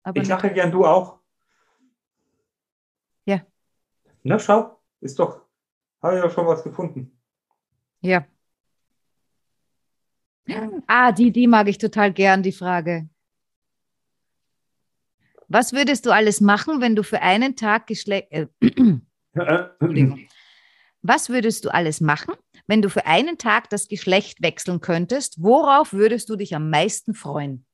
[0.03, 1.19] Aber Ich lache gern, du auch.
[3.25, 3.45] Ja.
[4.23, 4.76] Na, schau,
[5.07, 5.41] ist doch,
[6.01, 7.19] habe ich ja schon was gefunden.
[8.01, 8.25] Ja.
[10.85, 13.09] Ah, die, die mag ich total gern, die Frage.
[15.49, 18.31] Was würdest du alles machen, wenn du für einen Tag Geschlecht.
[18.31, 18.47] Äh.
[21.01, 22.35] Was würdest du alles machen,
[22.67, 25.41] wenn du für einen Tag das Geschlecht wechseln könntest?
[25.41, 27.65] Worauf würdest du dich am meisten freuen?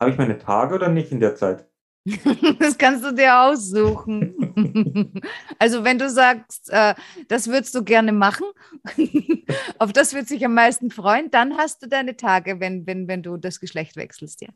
[0.00, 1.68] Habe ich meine Tage oder nicht in der Zeit?
[2.58, 4.34] Das kannst du dir aussuchen.
[5.58, 6.94] Also wenn du sagst, äh,
[7.28, 8.46] das würdest du gerne machen,
[9.78, 13.22] auf das wird sich am meisten freuen, dann hast du deine Tage, wenn, wenn, wenn
[13.22, 14.42] du das Geschlecht wechselst.
[14.42, 14.48] Ja.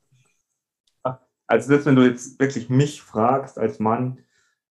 [1.47, 4.21] Also das, wenn du jetzt wirklich mich fragst als Mann,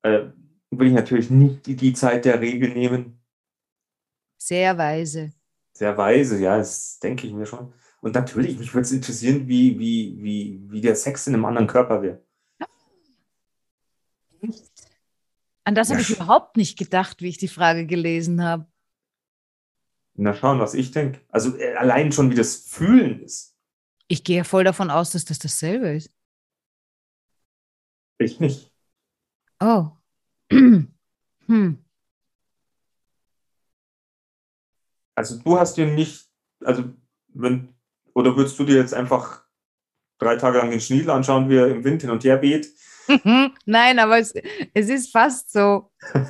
[0.03, 0.31] äh,
[0.71, 3.21] will ich natürlich nicht die, die Zeit der Regel nehmen.
[4.39, 5.33] Sehr weise.
[5.73, 7.73] Sehr weise, ja, das denke ich mir schon.
[8.01, 11.69] Und natürlich, mich würde es interessieren, wie, wie, wie, wie der Sex in einem anderen
[11.69, 12.25] Körper wäre.
[15.65, 15.95] An das Ja.
[15.95, 18.67] habe ich überhaupt nicht gedacht, wie ich die Frage gelesen habe.
[20.17, 21.21] Na schauen, was ich denke.
[21.29, 23.57] Also äh, allein schon, wie das Fühlen ist.
[24.07, 26.13] Ich gehe voll davon aus, dass das dasselbe ist.
[28.19, 28.71] Ich nicht.
[29.61, 29.89] Oh.
[30.53, 31.85] hm.
[35.17, 36.29] Also du hast dir nicht,
[36.65, 36.85] also
[37.29, 37.75] wenn,
[38.15, 39.45] oder würdest du dir jetzt einfach
[40.19, 42.69] drei Tage lang den Schniedel anschauen, wie er im Wind hin und her weht?
[43.65, 44.35] Nein, aber es,
[44.73, 45.91] es ist fast so.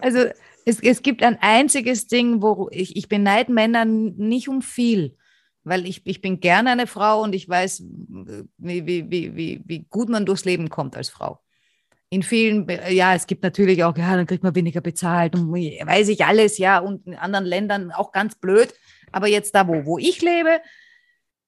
[0.00, 0.26] Also
[0.64, 5.16] es, es gibt ein einziges Ding, wo ich, ich beneide Männer nicht um viel,
[5.64, 7.82] weil ich, ich bin gerne eine Frau und ich weiß,
[8.58, 11.40] wie, wie, wie, wie, gut man durchs Leben kommt als Frau.
[12.10, 16.08] In vielen, ja, es gibt natürlich auch, ja, dann kriegt man weniger bezahlt und weiß
[16.08, 18.72] ich alles, ja, und in anderen Ländern auch ganz blöd.
[19.10, 20.60] Aber jetzt da, wo, wo ich lebe,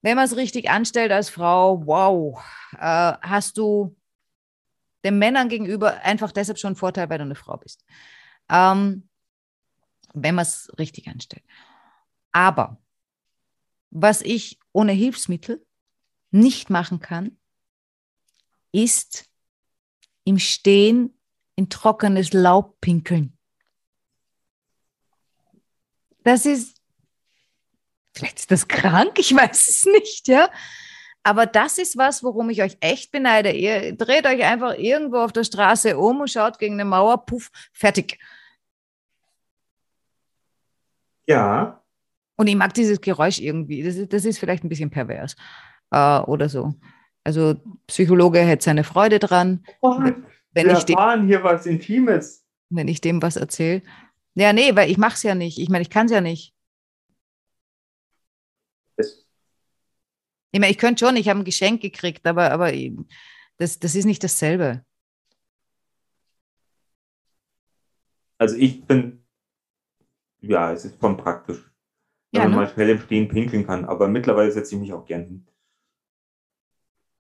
[0.03, 2.42] wenn man es richtig anstellt als Frau, wow,
[2.79, 3.96] äh, hast du
[5.04, 7.84] den Männern gegenüber einfach deshalb schon einen Vorteil, weil du eine Frau bist.
[8.48, 9.08] Ähm,
[10.12, 11.44] wenn man es richtig anstellt.
[12.32, 12.80] Aber
[13.90, 15.64] was ich ohne Hilfsmittel
[16.30, 17.38] nicht machen kann,
[18.72, 19.28] ist
[20.24, 21.18] im Stehen
[21.56, 23.36] in trockenes Laub pinkeln.
[26.22, 26.80] Das ist,
[28.14, 30.50] vielleicht ist das krank, ich weiß es nicht, ja.
[31.22, 33.52] Aber das ist was, worum ich euch echt beneide.
[33.52, 37.50] Ihr dreht euch einfach irgendwo auf der Straße um und schaut gegen eine Mauer, puff,
[37.72, 38.18] fertig.
[41.26, 41.83] Ja.
[42.37, 43.83] Und ich mag dieses Geräusch irgendwie.
[43.83, 45.37] Das ist, das ist vielleicht ein bisschen pervers
[45.90, 46.74] äh, oder so.
[47.22, 47.54] Also
[47.87, 50.24] Psychologe hätte seine Freude dran, wenn
[50.66, 52.46] Wir ich, dem, erfahren hier was Intimes.
[52.70, 53.83] wenn ich dem was erzähle.
[54.35, 55.59] Ja, nee, weil ich mache es ja nicht.
[55.59, 56.54] Ich meine, ich kann es ja nicht.
[58.96, 59.26] Das,
[60.52, 62.72] Ich meine, ich könnte schon, ich habe ein Geschenk gekriegt, aber, aber
[63.58, 64.84] das, das ist nicht dasselbe.
[68.38, 69.22] also ich bin,
[70.40, 71.58] ja, es ist schon praktisch,
[72.32, 72.56] wenn Ja, man ne?
[72.56, 73.84] mal schnell im Stehen pinkeln kann.
[73.84, 75.46] Aber mittlerweile setze ich mich auch gern hin.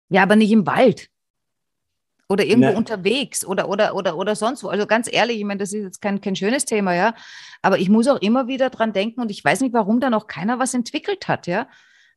[0.09, 1.09] Ja, aber nicht im Wald.
[2.29, 2.77] Oder irgendwo Na.
[2.77, 4.69] unterwegs oder, oder, oder, oder sonst wo.
[4.69, 7.13] Also ganz ehrlich, ich meine, das ist jetzt kein, kein schönes Thema, ja.
[7.61, 10.27] Aber ich muss auch immer wieder dran denken und ich weiß nicht, warum da noch
[10.27, 11.67] keiner was entwickelt hat, ja.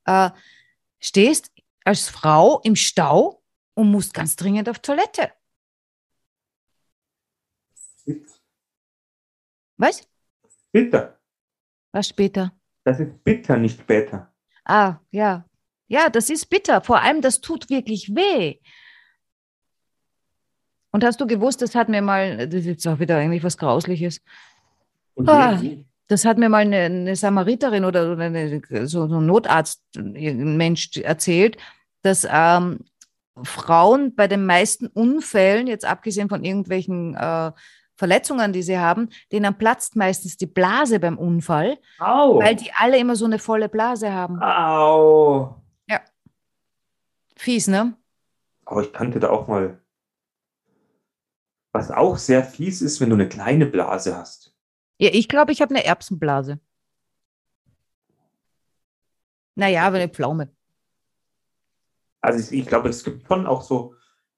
[0.05, 0.31] Äh,
[1.01, 1.51] stehst
[1.85, 3.43] als Frau im Stau
[3.75, 5.33] und musst ganz dringend auf Toilette.
[9.77, 10.09] Was?
[10.73, 11.19] Bitter.
[11.93, 12.53] Was später?
[12.85, 14.33] Das ist bitter, nicht später.
[14.65, 15.45] Ah, ja.
[15.89, 16.81] Ja, das ist bitter.
[16.81, 18.59] Vor allem, das tut wirklich weh.
[20.91, 23.59] Und hast du gewusst, das hat mir mal, das ist jetzt auch wieder eigentlich was
[23.59, 24.23] Grausliches.
[25.15, 25.61] Und Ah.
[26.09, 30.57] Das hat mir mal eine, eine Samariterin oder, oder eine, so, so ein Notarzt, ein
[30.57, 31.57] Mensch erzählt,
[32.03, 32.81] dass ähm,
[33.43, 37.53] Frauen bei den meisten Unfällen, jetzt abgesehen von irgendwelchen äh,
[37.97, 42.39] Verletzungen, die sie haben, denen platzt meistens die Blase beim Unfall, Au.
[42.39, 44.41] weil die alle immer so eine volle Blase haben.
[44.41, 45.63] Au.
[47.37, 47.95] Fies, ne?
[48.65, 49.79] Aber ich kannte da auch mal.
[51.73, 54.56] Was auch sehr fies ist, wenn du eine kleine Blase hast.
[54.99, 56.59] Ja, ich glaube, ich habe eine Erbsenblase.
[59.55, 60.51] Naja, aber eine Pflaume.
[62.21, 63.95] Also ich, ich glaube, es gibt schon auch so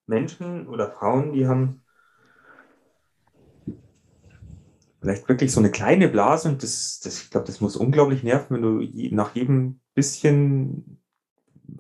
[0.07, 1.83] Menschen oder Frauen, die haben
[5.01, 8.57] vielleicht wirklich so eine kleine Blase und das, das ich glaube, das muss unglaublich nerven,
[8.57, 11.01] wenn du je, nach jedem bisschen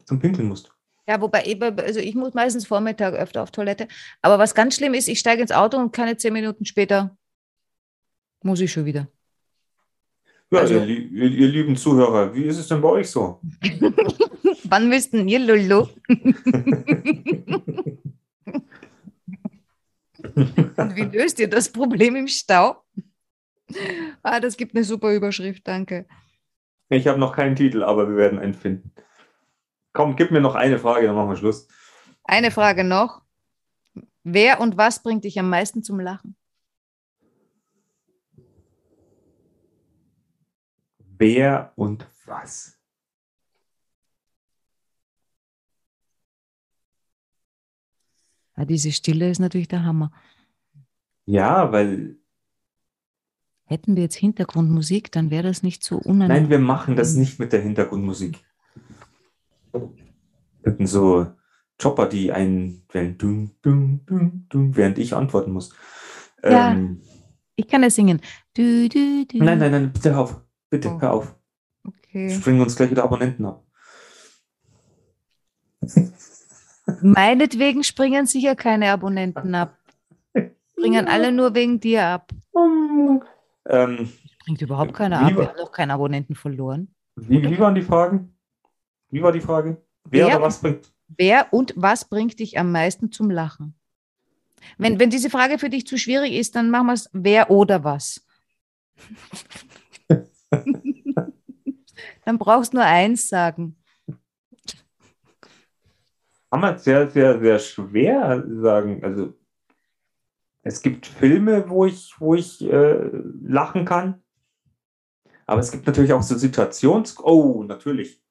[0.06, 0.72] zum Pinkeln musst.
[1.06, 1.42] Ja, wobei,
[1.78, 3.88] also ich muss meistens Vormittag öfter auf Toilette.
[4.22, 7.17] Aber was ganz schlimm ist, ich steige ins Auto und keine zehn Minuten später
[8.42, 9.08] muss ich schon wieder.
[10.50, 13.40] Ja, Also- ihr, ihr, ihr lieben Zuhörer, wie ist es denn bei euch so?
[14.64, 15.86] Wann müssten ihr Lulu?
[20.34, 22.82] Und wie löst ihr das Problem im Stau?
[24.22, 26.06] Ah, das gibt eine super Überschrift, danke.
[26.88, 28.92] Ich habe noch keinen Titel, aber wir werden einen finden.
[29.92, 31.68] Komm, gib mir noch eine Frage, dann machen wir Schluss.
[32.24, 33.22] Eine Frage noch.
[34.24, 36.36] Wer und was bringt dich am meisten zum Lachen?
[41.18, 42.78] Wer und was?
[48.56, 50.12] Ja, diese Stille ist natürlich der Hammer.
[51.26, 52.16] Ja, weil,
[53.64, 56.44] Hätten wir jetzt Hintergrundmusik, dann wäre das nicht so unangenehm.
[56.44, 58.38] nein, wir machen das nicht mit der Hintergrundmusik.
[59.72, 59.92] Wir
[60.64, 61.26] hätten so
[61.80, 65.74] Chopper, die einwählen, dum, dum, dum, dum, während ich antworten muss.
[66.42, 66.72] Ja.
[66.72, 67.02] Ähm,
[67.56, 68.22] Ich kann es singen.
[68.54, 69.36] Du, du, du.
[69.36, 70.40] nein, nein, nein, bitte auf.
[70.70, 71.00] Bitte, Oh.
[71.00, 71.34] hör auf.
[71.86, 72.30] Okay.
[72.30, 73.64] Springen uns gleich wieder Abonnenten ab.
[77.02, 79.76] Meinetwegen springen sicher keine Abonnenten ab.
[80.72, 82.30] Springen alle nur wegen dir ab.
[83.66, 84.08] Ähm,
[84.40, 85.30] Springt überhaupt keiner Wie ab.
[85.36, 86.94] war- Wir haben noch keinen Abonnenten verloren.
[87.16, 88.34] wie, wie waren die Fragen?
[89.10, 89.82] Wie war die Frage?
[90.04, 90.92] Wer, Wer oder was bringt?
[91.08, 93.74] Wer und was bringt dich am meisten zum Lachen?
[94.76, 97.84] Wenn, wenn diese Frage für dich zu schwierig ist, dann machen wir es wer oder
[97.84, 98.24] was.
[102.28, 103.78] Dann brauchst du nur eins sagen.
[106.50, 109.02] Kann man sehr, sehr, sehr schwer sagen.
[109.02, 109.32] Also
[110.62, 113.10] es gibt Filme, wo ich, wo ich äh,
[113.40, 114.22] lachen kann.
[115.46, 117.18] Aber es gibt natürlich auch so Situations...
[117.18, 118.22] Oh, natürlich.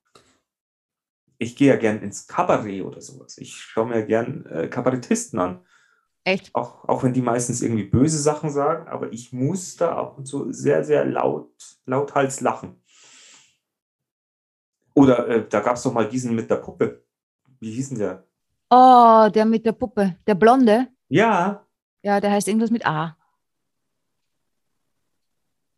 [1.39, 3.39] Ich gehe ja gern ins Kabarett oder sowas.
[3.39, 5.65] Ich schaue mir gern äh, Kabarettisten an.
[6.23, 6.53] Echt?
[6.53, 10.25] Auch, auch wenn die meistens irgendwie böse Sachen sagen, aber ich muss da ab und
[10.25, 11.49] zu sehr, sehr laut,
[11.85, 12.79] lauthals lachen.
[14.97, 17.03] Oder äh, da gab es doch mal diesen mit der Puppe.
[17.59, 18.23] Wie hieß denn der?
[18.71, 20.15] Oh, der mit der Puppe.
[20.25, 20.87] Der Blonde.
[21.09, 21.63] Ja,
[22.01, 23.15] Ja, der heißt irgendwas mit A.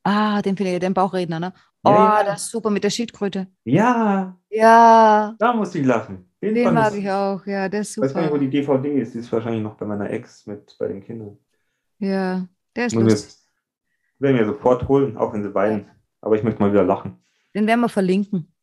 [0.03, 1.53] Ah, den finde ich, den Bauchredner, ne?
[1.83, 2.23] Oh, Ja, ja.
[2.23, 3.47] das ist super mit der Schildkröte.
[3.65, 6.25] ja, Ja, da musste ich lachen.
[6.41, 7.45] Den, den mag ich auch.
[7.45, 8.45] Ja, der ist Ich weiß gar nicht, wo super.
[8.45, 9.13] die DVD ist.
[9.13, 11.37] Die ist wahrscheinlich noch bei meiner Ex mit bei den Kindern.
[11.99, 13.35] Ja, der ist Muss lustig.
[14.19, 15.91] werden wir sofort holen, auch wenn sie weinen.
[16.21, 17.21] Aber ich möchte mal wieder lachen.
[17.53, 18.53] Den werden wir verlinken.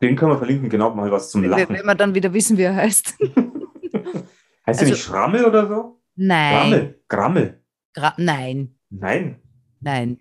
[0.00, 1.68] Den können wir verlinken, genau mal was zum Lachen.
[1.70, 3.14] wenn wir dann wieder wissen, wie er heißt.
[4.66, 6.00] Heißt also- der nicht Schrammel oder so?
[6.14, 6.70] Nein.
[6.70, 7.02] Grammel.
[7.08, 7.62] Grammel.
[7.94, 9.40] Gra nein, Nein.
[9.80, 10.20] nein.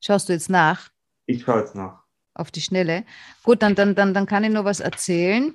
[0.00, 0.90] Schaust du jetzt nach
[1.24, 2.04] Ich schaue jetzt nach.
[2.34, 3.04] auf die Schnelle?
[3.42, 5.54] Gut, dann, dann, dann, dann kann ich nur was erzählen.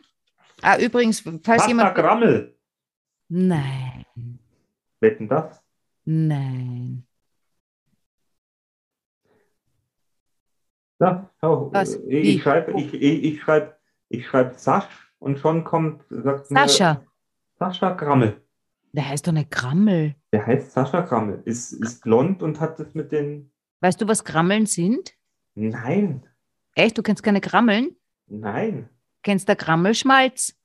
[0.62, 1.96] Ah, übrigens, falls Pasta jemand.
[1.96, 2.58] Grammel.
[3.30, 4.06] Nein,
[5.00, 5.62] Wetten das?
[6.04, 7.06] nein.
[11.40, 11.70] Schau.
[11.74, 11.96] Was?
[11.96, 12.18] äh, Wie?
[12.36, 13.76] Ich schreibe, ich, ich, ich schreibe,
[14.10, 14.86] ich schreibe Sasch
[15.20, 16.94] und schon kommt, sagt Sascha.
[16.96, 17.08] Mir,
[17.60, 18.42] Sascha Grammel.
[18.94, 20.16] Der heißt doch nicht Grammel.
[20.32, 21.42] Der heißt Sascha Grammel.
[21.46, 23.52] Ist, ist blond und hat das mit den.
[23.80, 25.14] Weißt du, was Grammeln sind?
[25.56, 26.24] Nein,
[26.76, 27.96] Echt, du kennst keine Grammeln?
[28.28, 28.88] nein,
[29.24, 30.56] Kennst du Grammelschmalz?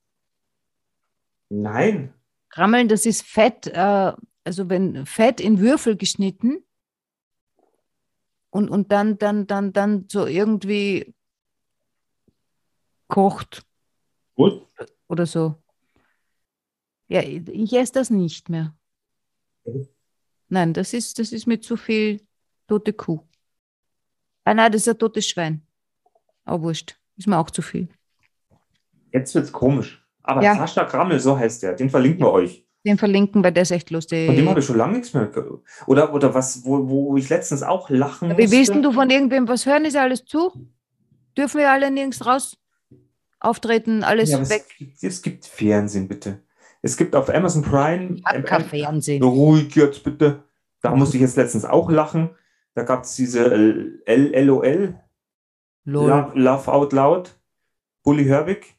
[1.49, 2.13] nein.
[2.53, 4.13] Rammeln, das ist Fett, äh,
[4.45, 6.63] also wenn Fett in Würfel geschnitten
[8.57, 11.15] und, und dann, dann, dann, dann so irgendwie
[13.07, 13.67] kocht
[14.35, 14.67] Gut.
[15.09, 15.63] oder so.
[17.09, 18.75] Ja, ich esse das nicht mehr.
[19.65, 19.89] Mhm.
[20.49, 22.27] Nein, das ist, das ist mir zu viel
[22.67, 23.21] tote Kuh.
[24.45, 25.67] Ah nein, das ist ein totes Schwein.
[26.45, 26.99] Aber wurscht.
[27.17, 27.89] Ist mir auch zu viel.
[29.13, 30.03] Jetzt wird's komisch.
[30.23, 30.55] Aber Ja.
[30.57, 31.75] Sascha Krammel, so heißt der.
[31.75, 32.66] Den verlinken wir euch.
[32.87, 34.27] Den verlinken, weil der ist echt lustig.
[34.27, 35.61] Von dem habe ich schon lange nichts mehr gehört.
[35.87, 38.73] Oder, oder was, wo, wo ich letztens auch lachen Wie willst musste.
[38.75, 39.85] denn du von irgendwem was hören?
[39.85, 40.53] Ist alles zu?
[41.37, 42.57] Dürfen wir alle nirgends raus
[43.41, 44.05] auftreten?
[44.05, 44.65] Alles Ja, weg?
[44.69, 46.43] es, gibt- es gibt Fernsehen, bitte.
[46.83, 48.15] Es gibt auf Amazon Prime.
[48.15, 49.23] Ich hab ähm, kein Fernsehen.
[49.23, 50.45] Ruhig jetzt bitte.
[50.81, 52.31] Da musste ich jetzt letztens auch lachen.
[52.75, 53.45] Da gab es diese
[54.07, 55.01] LOL,
[55.85, 56.09] Lol.
[56.09, 57.35] Love, Love Out Loud,
[58.05, 58.77] Bully Herbig.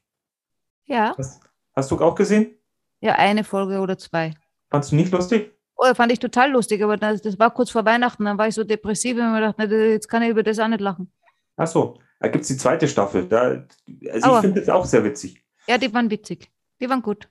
[0.85, 1.41] Ja, Hast,
[1.75, 2.56] hast du auch gesehen?
[3.01, 4.33] Ja, eine Folge oder zwei.
[4.69, 5.53] Fandst du nicht lustig?
[5.75, 8.55] Oh, fand ich total lustig, aber das, das war kurz vor Weihnachten, dann war ich
[8.55, 11.11] so depressiv und mir gedacht, na, jetzt kann ich über das auch nicht lachen.
[11.55, 13.27] Ach so, da gibt es die zweite Staffel.
[13.27, 13.63] Da,
[14.11, 14.35] also Aua.
[14.37, 15.43] ich finde das auch sehr witzig.
[15.67, 16.51] Ja, die waren witzig.
[16.81, 17.29] Die waren gut.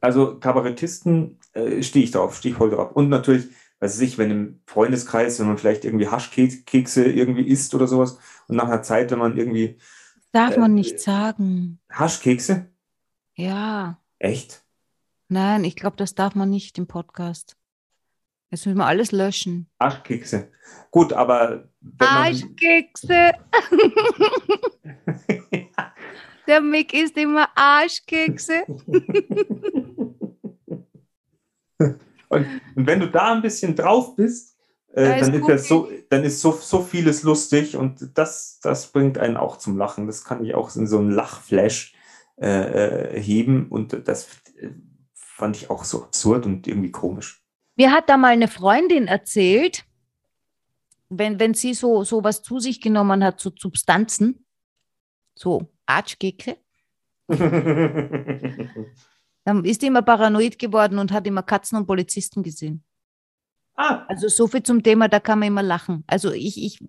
[0.00, 2.92] Also Kabarettisten äh, stehe ich drauf, stehe ich voll drauf.
[2.92, 3.46] Und natürlich,
[3.80, 8.18] weiß ich, wenn im Freundeskreis, wenn man vielleicht irgendwie Haschkekse irgendwie isst oder sowas
[8.48, 9.78] und nach einer Zeit, wenn man irgendwie
[10.32, 11.80] Darf Äh, man nicht sagen.
[11.90, 12.66] Haschkekse,
[13.34, 14.62] Ja, echt?
[15.28, 17.56] Nein, ich glaube, das darf man nicht im Podcast.
[18.50, 19.68] Jetzt müssen wir alles löschen.
[19.78, 20.50] Haschkekse.
[20.90, 23.32] Gut, aber wenn Arschkekse.
[26.46, 28.62] Der Mick isst immer Arschkekse.
[32.28, 34.56] und, wenn du da ein bisschen drauf bist,
[34.94, 38.60] äh, Da ist dann, ist das so, dann ist so, so vieles lustig und das,
[38.62, 40.06] das bringt einen auch zum Lachen.
[40.06, 41.94] Das kann ich auch in so einen Lachflash
[42.40, 44.28] äh, äh, heben und das
[45.38, 47.44] fand ich auch so absurd und irgendwie komisch.
[47.76, 49.84] Mir hat da mal eine Freundin erzählt,
[51.08, 54.44] wenn, wenn sie so, so was zu sich genommen hat, so Substanzen,
[55.36, 56.56] so Arschkekse,
[57.28, 58.58] dann
[59.64, 62.82] ist die immer paranoid geworden und hat immer Katzen und Polizisten gesehen.
[63.76, 66.02] ah, Also so viel zum Thema, da kann man immer lachen.
[66.08, 66.80] Also ich, ich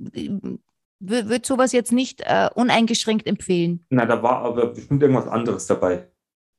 [1.00, 3.86] würde sowas jetzt nicht äh, uneingeschränkt empfehlen.
[3.90, 6.10] na, da war aber bestimmt irgendwas anderes dabei.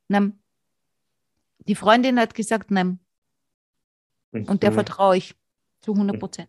[0.08, 0.36] Nein.
[1.66, 2.98] Die Freundin hat gesagt, nein.
[4.32, 5.34] Und der vertraue ich
[5.80, 6.48] zu 100 Prozent.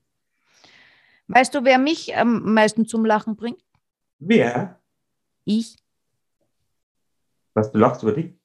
[1.28, 3.64] Weißt du, wer mich am meisten zum Lachen bringt?
[4.20, 4.80] Wer?
[5.45, 5.78] Ich.
[7.53, 8.41] Was, du lachst über dich?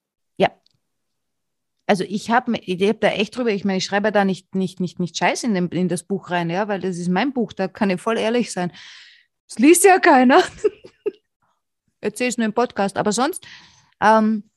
[1.87, 4.81] Also ich habe ich hab da echt drüber, ich meine, ich schreibe da nicht, nicht,
[4.81, 7.53] nicht, nicht Scheiß in, dem, in das Buch rein, ja, weil das ist mein Buch,
[7.53, 8.73] da kann ich voll ehrlich sein.
[9.49, 10.43] Das liest ja keiner.
[12.01, 13.47] Erzähl es nur im Podcast, aber sonst,
[14.01, 14.51] ähm,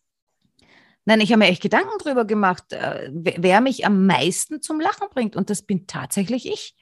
[1.06, 5.08] nein, ich habe mir echt Gedanken drüber gemacht, äh, wer, mich am meisten zum Lachen
[5.10, 6.76] bringt und das bin tatsächlich ich.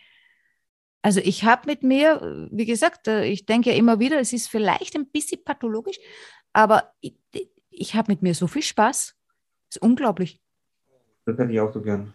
[1.01, 4.49] Also ich habe mit mir, wie gesagt, äh, ich denke ja immer wieder, es ist
[4.49, 5.99] vielleicht ein bisschen pathologisch,
[6.53, 7.15] aber ich,
[7.69, 9.15] ich habe mit mir so viel Spaß.
[9.69, 10.41] Das ist unglaublich.
[11.25, 12.13] Das hätte ich auch so gern.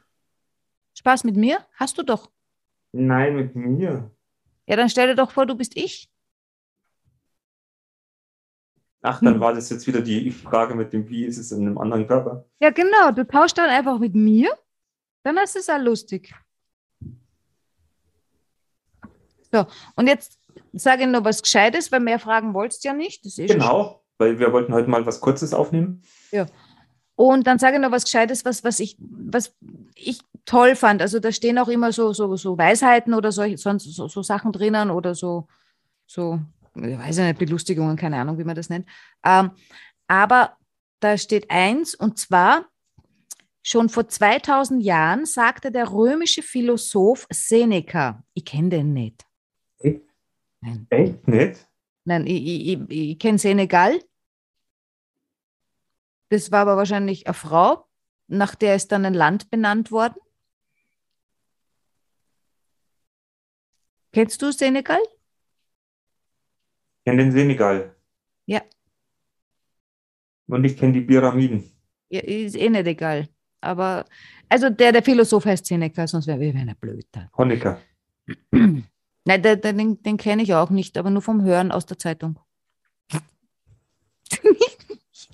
[0.99, 1.65] Spaß mit mir?
[1.75, 2.31] Hast du doch.
[2.93, 4.11] Nein, mit mir.
[4.67, 6.12] Ja, dann stell dir doch vor, du bist ich.
[9.03, 9.41] Ach, dann Hm.
[9.41, 12.45] war das jetzt wieder die Frage mit dem, wie ist es in einem anderen Körper?
[12.61, 13.11] Ja, genau.
[13.11, 14.51] Du tauschst dann einfach mit mir.
[15.25, 16.33] Dann ist es auch lustig.
[19.53, 20.39] So, und jetzt
[20.73, 23.25] sage ich noch was Gescheites, weil mehr fragen wolltest du ja nicht.
[23.27, 26.03] Eh schon Genau, weil wir wollten heute mal was Kurzes aufnehmen.
[27.15, 29.55] Und dann sage ich noch was Gescheites, was, was, ich, was
[29.95, 31.03] ich toll fand.
[31.03, 34.51] Also da stehen auch immer so, so, so Weisheiten oder solche, sonst so, so Sachen
[34.51, 35.47] drinnen oder so,
[36.07, 36.41] so,
[36.75, 38.89] weiß ja nicht, Belustigungen, keine Ahnung, wie man das nennt.
[39.25, 39.51] Ähm,
[40.07, 40.57] aber
[41.01, 42.67] da steht eins, und zwar,
[43.63, 49.25] schon vor 2000 Jahren sagte der römische Philosoph Seneca, ich kenne den nicht.
[49.79, 50.03] Echt?
[50.61, 51.69] Nein, Echt nicht?
[52.05, 54.01] Nein ich, ich, ich, ich kenne Senegal.
[56.31, 57.87] Das war aber wahrscheinlich eine Frau,
[58.27, 60.17] nach der ist dann ein Land benannt worden.
[64.13, 65.01] Kennst du Senegal?
[67.03, 67.97] Ich kenne den Senegal.
[68.47, 68.63] Ja.
[70.47, 71.65] Und ich kenne die Pyramiden.
[72.11, 73.29] Ja, ist eh nicht egal.
[73.61, 74.05] Aber,
[74.49, 77.09] also der, der Philosoph heißt Seneca, sonst wäre wir wären blöd.
[77.37, 77.81] Honecker.
[78.53, 78.87] Nein,
[79.25, 82.39] der, der, den, den kenne ich auch nicht, aber nur vom Hören aus der Zeitung.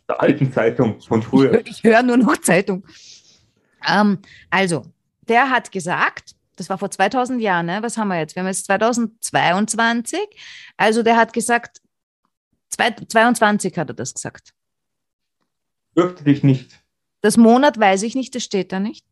[0.08, 1.66] Der alten Zeitung von früher.
[1.66, 2.82] Ich höre nur noch Zeitung.
[3.86, 4.86] Ähm, also,
[5.28, 7.82] der hat gesagt, das war vor 2000 Jahren, ne?
[7.82, 8.34] was haben wir jetzt?
[8.34, 10.20] Wir haben jetzt 2022.
[10.76, 11.80] Also, der hat gesagt,
[12.68, 14.52] zwei- 22 hat er das gesagt.
[15.94, 16.80] Fürchte dich nicht.
[17.20, 19.06] Das Monat weiß ich nicht, das steht da nicht.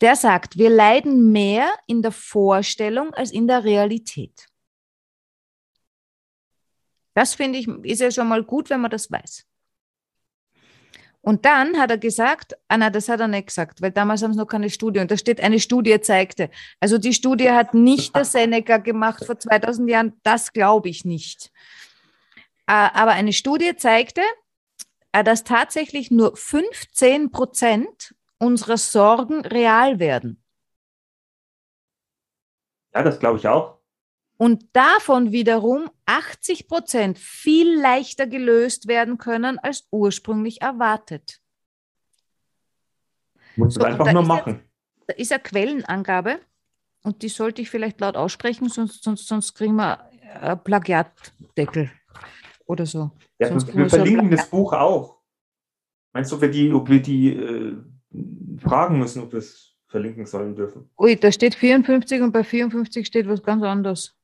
[0.00, 4.46] Der sagt, wir leiden mehr in der Vorstellung als in der Realität.
[7.14, 9.46] Das finde ich, ist ja schon mal gut, wenn man das weiß.
[11.22, 14.32] Und dann hat er gesagt, ah nein, das hat er nicht gesagt, weil damals haben
[14.32, 16.50] sie noch keine Studie und da steht, eine Studie zeigte.
[16.80, 21.52] Also die Studie hat nicht der Seneca gemacht vor 2000 Jahren, das glaube ich nicht.
[22.66, 24.22] Äh, aber eine Studie zeigte,
[25.12, 30.42] äh, dass tatsächlich nur 15 Prozent unserer Sorgen real werden.
[32.94, 33.79] Ja, das glaube ich auch.
[34.40, 41.42] Und davon wiederum 80 Prozent viel leichter gelöst werden können als ursprünglich erwartet.
[43.56, 44.62] Muss so, einfach nur machen.
[44.96, 46.40] Jetzt, da ist eine Quellenangabe
[47.02, 50.08] und die sollte ich vielleicht laut aussprechen, sonst, sonst, sonst kriegen wir
[50.40, 51.90] einen Plagiatdeckel
[52.64, 53.10] oder so.
[53.38, 55.18] Ja, sonst wir verlinken das Buch auch.
[56.14, 57.76] Meinst du, ob wir die, ob wir die äh,
[58.56, 60.88] fragen müssen, ob wir es verlinken sollen dürfen?
[60.98, 64.16] Ui, da steht 54 und bei 54 steht was ganz anderes.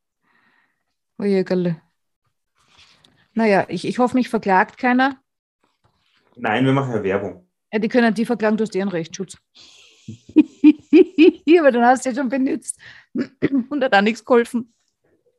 [1.19, 1.81] Oh Jägerle.
[3.35, 5.21] Naja, ich, ich hoffe, mich verklagt keiner.
[6.37, 7.49] Nein, wir machen ja Werbung.
[7.73, 9.39] Ja, die können die verklagen, du hast ihren Rechtsschutz.
[11.59, 12.79] Aber dann hast du ja schon benutzt
[13.71, 14.73] und hat auch nichts geholfen.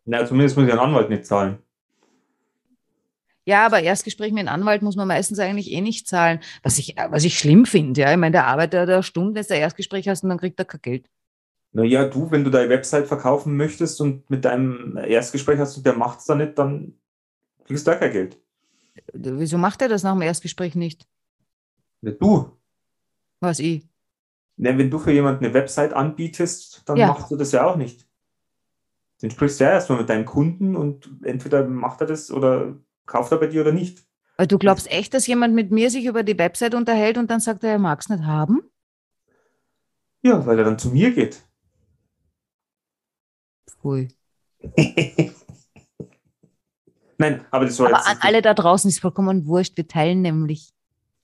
[0.05, 1.59] Na, zumindest muss ich einen Anwalt nicht zahlen.
[3.45, 6.41] Ja, aber Erstgespräch mit einem Anwalt muss man meistens eigentlich eh nicht zahlen.
[6.63, 8.11] Was ich, was ich schlimm finde, ja.
[8.11, 10.81] Ich meine, der arbeitet da Stunden, jetzt der Erstgespräch hast und dann kriegt er kein
[10.81, 11.09] Geld.
[11.77, 15.93] Naja, du, wenn du deine Website verkaufen möchtest und mit deinem Erstgespräch hast und der
[15.93, 16.95] macht es dann nicht, dann
[17.65, 18.41] kriegst du da kein Geld.
[19.13, 21.07] Wieso macht er das nach dem Erstgespräch nicht?
[22.01, 22.57] Ja, du.
[23.41, 23.87] Was ich?
[24.55, 27.09] Na, wenn du für jemanden eine Website anbietest, dann ja.
[27.09, 28.07] machst du das ja auch nicht.
[29.21, 32.75] Dann sprichst du ja erstmal mit deinem Kunden und entweder macht er das oder
[33.05, 34.03] kauft er bei dir oder nicht.
[34.37, 37.39] Aber du glaubst echt, dass jemand mit mir sich über die Website unterhält und dann
[37.39, 38.63] sagt er, er mag es nicht haben?
[40.23, 41.43] Ja, weil er dann zu mir geht.
[43.87, 44.09] Pfui.
[47.19, 48.07] Nein, aber das war aber jetzt.
[48.07, 49.75] an alle da draußen ist vollkommen wurscht.
[49.77, 50.69] Wir teilen nämlich.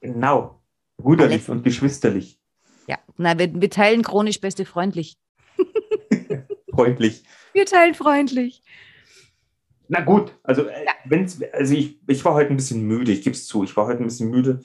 [0.01, 0.63] Genau.
[0.97, 2.39] Brüderlich und geschwisterlich.
[2.87, 5.17] Ja, nein, wir, wir teilen chronisch beste freundlich.
[6.73, 7.23] freundlich.
[7.53, 8.63] Wir teilen freundlich.
[9.87, 10.91] Na gut, also, äh, ja.
[11.05, 13.85] wenn's, also ich, ich war heute ein bisschen müde, ich gebe es zu, ich war
[13.85, 14.63] heute ein bisschen müde.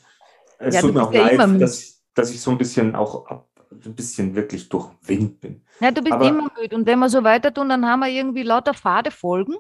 [0.59, 3.49] Es ja, tut mir auch ja leid, dass, dass ich so ein bisschen auch ab,
[3.87, 5.63] ein bisschen wirklich durch Wind bin.
[5.81, 6.77] Ja, du bist Aber, immer müde.
[6.77, 9.57] Und wenn wir so weiter tun, dann haben wir irgendwie lauter Pfade folgen.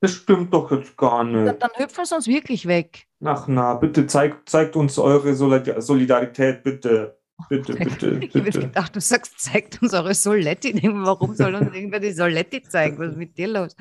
[0.00, 1.46] Das stimmt doch jetzt gar nicht.
[1.46, 3.06] Dann, dann hüpfen sie uns wirklich weg.
[3.24, 7.18] Ach na, bitte zeigt, zeigt uns eure Solidarität, bitte.
[7.48, 8.26] Bitte, bitte, bitte.
[8.26, 10.78] Ich habe gedacht, du sagst, zeigt uns eure Soletti.
[10.94, 12.98] Warum soll uns irgendwer die Soletti zeigen?
[12.98, 13.76] Was ist mit dir los?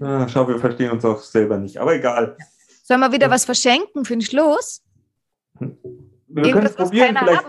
[0.00, 2.36] Ah, schau, wir verstehen uns auch selber nicht, aber egal.
[2.82, 4.82] Sollen wir wieder was verschenken für den Schluss?
[5.60, 7.16] Wir können es probieren.
[7.16, 7.44] Vielleicht,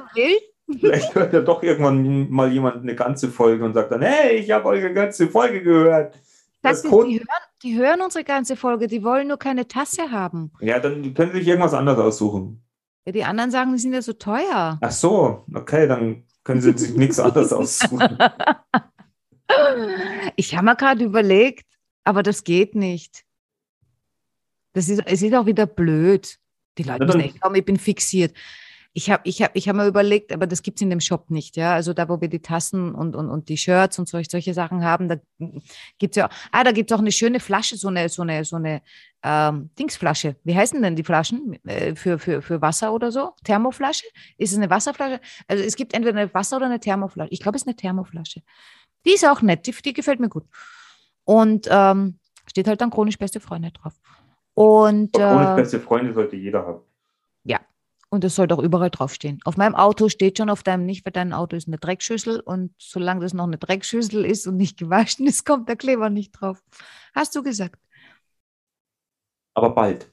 [0.80, 4.52] vielleicht hört ja doch irgendwann mal jemand eine ganze Folge und sagt dann, hey, ich
[4.52, 6.16] habe eure ganze Folge gehört.
[6.62, 7.28] Das das die, hören,
[7.62, 10.52] die hören unsere ganze Folge, die wollen nur keine Tasse haben.
[10.62, 12.64] Ja, dann können sie sich irgendwas anderes aussuchen.
[13.06, 14.78] Ja, die anderen sagen, die sind ja so teuer.
[14.80, 18.18] Ach so, okay, dann können sie sich nichts anderes aussuchen.
[20.36, 21.68] Ich habe mir gerade überlegt,
[22.06, 23.24] aber das geht nicht.
[24.74, 26.38] Das ist, es ist auch wieder blöd.
[26.78, 28.36] Die Leute müssen echt glauben, ich bin fixiert.
[28.96, 31.32] Ich habe ich hab, ich hab mir überlegt, aber das gibt es in dem Shop
[31.32, 31.74] nicht, ja.
[31.74, 34.84] Also da, wo wir die Tassen und, und, und die Shirts und solche, solche Sachen
[34.84, 35.18] haben, da
[35.98, 38.46] gibt es ja, ah, da gibt es auch eine schöne Flasche, so eine, so eine,
[38.46, 38.84] so eine
[39.24, 40.36] ähm, Dingsflasche.
[40.44, 43.32] Wie heißen denn die Flaschen äh, für, für, für Wasser oder so?
[43.44, 44.06] Thermoflasche?
[44.38, 45.20] Ist es eine Wasserflasche?
[45.48, 47.32] Also es gibt entweder eine Wasser- oder eine Thermoflasche.
[47.32, 48.44] Ich glaube, es ist eine Thermoflasche.
[49.06, 50.46] Die ist auch nett, die, die gefällt mir gut.
[51.24, 53.94] Und ähm, steht halt dann chronisch beste Freunde drauf.
[54.54, 56.82] Und, chronisch äh, beste Freunde sollte jeder haben.
[57.44, 57.60] Ja,
[58.14, 59.40] und es sollte auch überall draufstehen.
[59.44, 62.72] Auf meinem Auto steht schon, auf deinem nicht, weil dein Auto ist eine Dreckschüssel und
[62.78, 66.62] solange das noch eine Dreckschüssel ist und nicht gewaschen ist, kommt der Kleber nicht drauf.
[67.16, 67.82] Hast du gesagt.
[69.56, 70.12] Aber bald.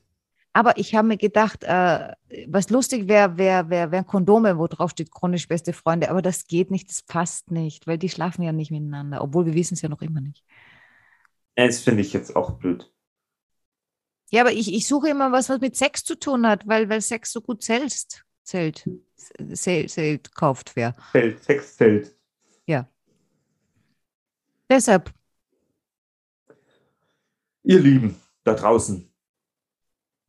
[0.54, 2.14] Aber ich habe mir gedacht, äh,
[2.48, 6.10] was lustig wäre, wäre wär, wär Kondome, wo drauf steht, chronisch beste Freunde.
[6.10, 9.54] Aber das geht nicht, das passt nicht, weil die schlafen ja nicht miteinander, obwohl wir
[9.54, 10.42] wissen es ja noch immer nicht.
[11.54, 12.90] Das finde ich jetzt auch blöd.
[14.30, 17.00] Ja, aber ich, ich suche immer was, was mit Sex zu tun hat, weil, weil
[17.00, 18.24] Sex so gut zählt.
[18.44, 18.88] Zählt.
[19.52, 20.94] Zählt, zählt kauft wer.
[21.12, 22.16] Zählt, Sex zählt.
[22.66, 22.88] Ja.
[24.68, 25.12] Deshalb.
[27.64, 29.12] Ihr Lieben, da draußen.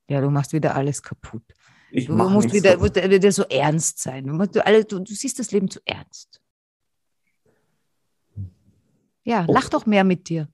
[0.10, 1.44] Ja, du machst wieder alles kaputt.
[1.92, 4.26] Ich du musst wieder, musst wieder so ernst sein.
[4.26, 6.42] Du, musst, du, alle, du, du siehst das Leben zu ernst.
[9.24, 10.50] Ja, lach doch mehr mit dir.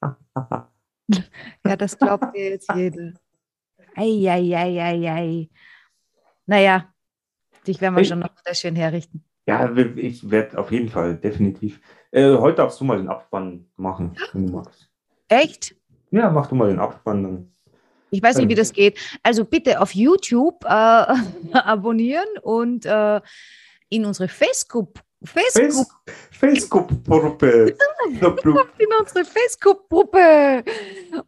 [1.66, 3.12] ja, das glaubt dir jetzt jeder.
[3.96, 5.48] Eieieiei.
[6.46, 6.92] Naja,
[7.66, 9.24] dich werden wir Ich- schon noch sehr schön herrichten.
[9.46, 11.80] Ja, ich werde auf jeden Fall, definitiv.
[12.12, 14.88] Äh, heute darfst du mal den Abspann machen, wenn du magst.
[15.28, 15.74] Echt?
[16.10, 17.52] Ja, mach du mal den Abspann dann.
[18.10, 18.98] Ich weiß nicht, wie das geht.
[19.22, 20.68] Also bitte auf YouTube äh,
[21.52, 23.20] abonnieren und äh,
[23.88, 27.76] in unsere Facebook, Facebook, Face Facebook-Gruppe.
[28.18, 28.72] Blub, blub.
[28.78, 30.64] in unsere Facebook-Gruppe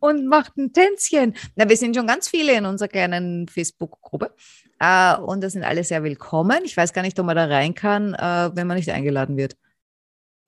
[0.01, 1.35] und macht ein Tänzchen.
[1.57, 4.35] Na, wir sind schon ganz viele in unserer kleinen Facebook-Gruppe
[4.79, 6.63] äh, und da sind alle sehr willkommen.
[6.65, 9.57] Ich weiß gar nicht, ob man da rein kann, äh, wenn man nicht eingeladen wird.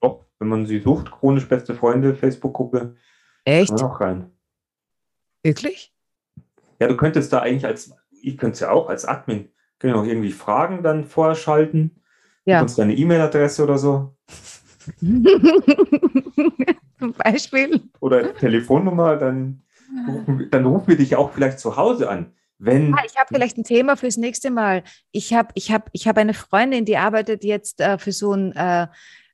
[0.01, 2.97] Doch, wenn man sie sucht, chronisch beste Freunde, Facebook-Gruppe,
[3.45, 3.69] Echt?
[3.69, 4.31] kann man auch rein.
[5.43, 5.95] Wirklich?
[6.81, 10.05] Ja, du könntest da eigentlich als, ich könnte es ja auch als Admin, können auch
[10.05, 12.01] irgendwie Fragen dann vorschalten.
[12.45, 12.59] Du Ja.
[12.59, 14.15] kannst deine E-Mail-Adresse oder so.
[16.99, 17.81] Zum Beispiel.
[18.01, 19.63] Oder Telefonnummer, dann
[20.09, 22.33] rufen, wir- dann rufen wir dich auch vielleicht zu Hause an.
[22.59, 24.85] Wenn, Ah, ich habe vielleicht ein Thema fürs nächste Mal.
[25.11, 28.53] Ich habe ich hab, ich hab eine Freundin, die arbeitet jetzt äh, für so ein,
[28.53, 28.87] äh,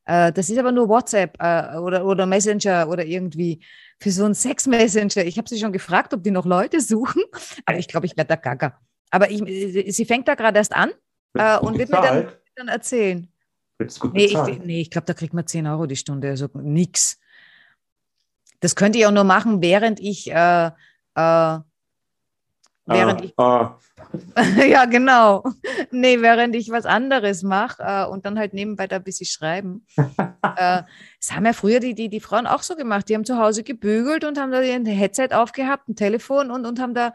[0.06, 3.62] äh, das ist aber nur WhatsApp äh, oder, oder Messenger oder irgendwie,
[4.00, 5.24] für so ein Sex-Messenger.
[5.26, 7.22] Ich habe sie schon gefragt, ob die noch Leute suchen,
[7.66, 8.78] aber ich glaube, ich werde da gaga.
[9.10, 9.42] Aber ich,
[9.94, 10.90] sie fängt da gerade erst an
[11.34, 12.28] äh, und wird mir dann,
[12.60, 13.28] dann erzählen.
[13.78, 16.28] wird es gut Nee, ich, nee, ich glaube, da kriegt man 10 Euro die Stunde,
[16.28, 17.18] also nix.
[18.60, 20.70] Das könnte ich auch nur machen, während ich, äh, äh,
[21.14, 21.64] während
[22.86, 23.78] ah, ich ah,
[24.66, 25.44] ja, genau.
[25.90, 29.86] Nee, während ich was anderes mache äh, und dann halt nebenbei da ein bisschen schreiben.
[29.96, 30.82] äh,
[31.20, 33.08] das haben ja früher die, die, die Frauen auch so gemacht.
[33.08, 36.80] Die haben zu Hause gebügelt und haben da ein Headset aufgehabt, ein Telefon und, und
[36.80, 37.12] haben da,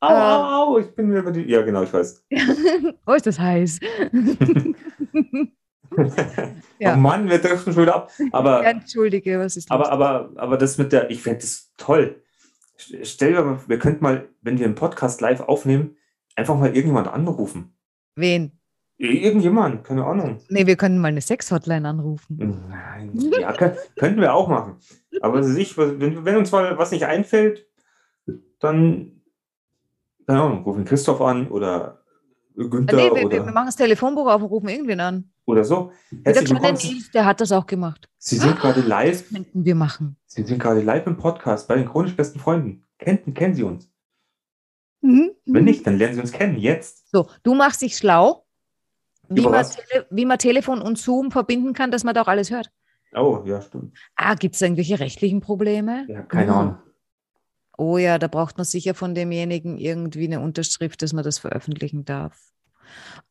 [0.00, 1.42] au, au, au, ich bin mir über die.
[1.48, 2.24] Ja, genau, ich weiß.
[3.06, 3.78] oh, ist das heiß.
[6.78, 6.94] Ja.
[6.94, 8.10] Oh Mann, wir driften schon wieder ab.
[8.32, 9.80] Aber, Ja, Entschuldige, was ist los?
[9.80, 12.22] aber, aber, aber das mit der, ich finde das toll.
[12.78, 15.96] St- Stell dir mal, wir könnten mal, wenn wir einen Podcast live aufnehmen,
[16.36, 17.74] einfach mal irgendjemand anrufen.
[18.16, 18.52] Wen?
[18.98, 20.38] Irgendjemand, keine Ahnung.
[20.50, 22.36] Nee, wir können mal eine Sex-Hotline anrufen.
[22.68, 24.76] Nein, ja, kö- könnten wir auch machen.
[25.22, 27.66] Aber was weiß ich, was- wenn, wenn uns mal was nicht einfällt,
[28.60, 29.17] dann,
[30.28, 32.02] keine Ahnung, rufen Christoph an oder
[32.54, 35.30] Günther nee, wir, wir, wir oder, machen das Telefonbuch auf und rufen irgendwen an.
[35.46, 35.90] oder so.
[36.10, 36.76] Der Herzlich kleine willkommen.
[36.76, 38.10] Sie Nils, der hat das auch gemacht.
[38.18, 39.26] Sie sind gerade live.
[39.32, 40.16] Könnten wir machen.
[40.26, 42.84] Sie sind gerade live im Podcast bei den chronisch besten Freunden.
[42.98, 43.90] Kennen, kennen Sie uns?
[45.00, 45.30] Mhm.
[45.46, 46.58] Wenn nicht, dann lernen Sie uns kennen.
[46.58, 47.10] Jetzt.
[47.10, 48.44] So, du machst dich schlau,
[49.30, 49.64] wie man?
[49.64, 52.70] Tele wie man Telefon und Zoom verbinden kann, dass man da auch alles hört.
[53.14, 53.96] Oh, ja, stimmt.
[54.16, 56.04] Ah, gibt es irgendwelche rechtlichen Probleme?
[56.06, 56.58] Ja, keine Hm.
[56.58, 56.78] Ahnung.
[57.78, 62.04] Oh ja, da braucht man sicher von demjenigen irgendwie eine Unterschrift, dass man das veröffentlichen
[62.04, 62.36] darf.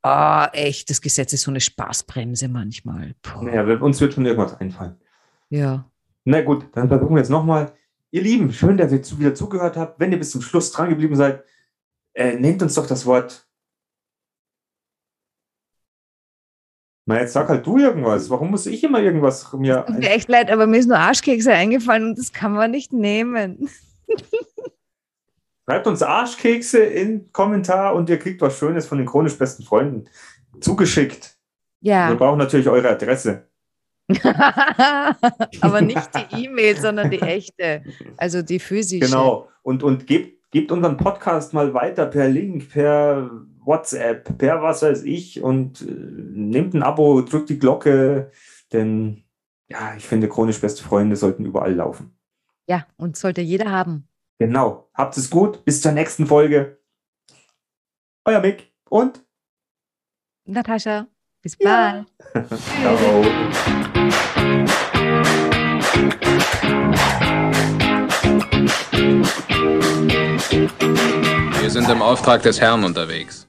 [0.02, 3.14] Ah, echt, das Gesetz ist so eine Spaßbremse manchmal.
[3.22, 3.44] Puh.
[3.44, 4.96] Naja, uns wird schon irgendwas einfallen.
[5.50, 5.92] Ja.
[6.24, 7.74] Na gut, dann versuchen wir jetzt nochmal.
[8.12, 10.00] Ihr Lieben, schön, dass ihr zu, wieder zugehört habt.
[10.00, 11.44] Wenn ihr bis zum Schluss dran geblieben seid,
[12.14, 13.46] äh, nehmt uns doch das Wort.
[17.06, 18.30] Na, jetzt sag halt du irgendwas.
[18.30, 19.86] Warum muss ich immer irgendwas mir.
[19.86, 22.94] Tut mir echt leid, aber mir ist nur Arschkekse eingefallen und das kann man nicht
[22.94, 23.70] nehmen.
[25.66, 30.06] Schreibt uns Arschkekse in Kommentar und ihr kriegt was Schönes von den chronisch besten Freunden
[30.62, 31.38] zugeschickt.
[31.82, 32.14] Wir Ja.
[32.14, 33.48] brauchen natürlich eure Adresse.
[35.62, 37.84] aber nicht die E-Mail, sondern die echte.
[38.16, 39.06] Also die physische.
[39.06, 39.50] Genau.
[39.62, 43.30] Und, und gebt, gebt unseren Podcast mal weiter per Link, per
[43.66, 48.32] WhatsApp, per was weiß ich und äh, nehmt ein Abo, drückt die Glocke,
[48.72, 49.26] denn
[49.68, 52.17] ja, ich finde, chronisch beste Freunde sollten überall laufen.
[52.68, 54.08] Ja, und sollte jeder haben.
[54.40, 54.90] Genau.
[54.94, 55.64] Habt es gut.
[55.66, 56.80] Bis zur nächsten Folge.
[58.26, 59.24] Euer Mick und
[60.46, 61.08] Natascha,
[61.42, 62.06] bis Ja.
[62.34, 62.50] bald.
[62.82, 64.28] ciao.
[71.62, 73.47] Wir sind im Auftrag des Herrn unterwegs.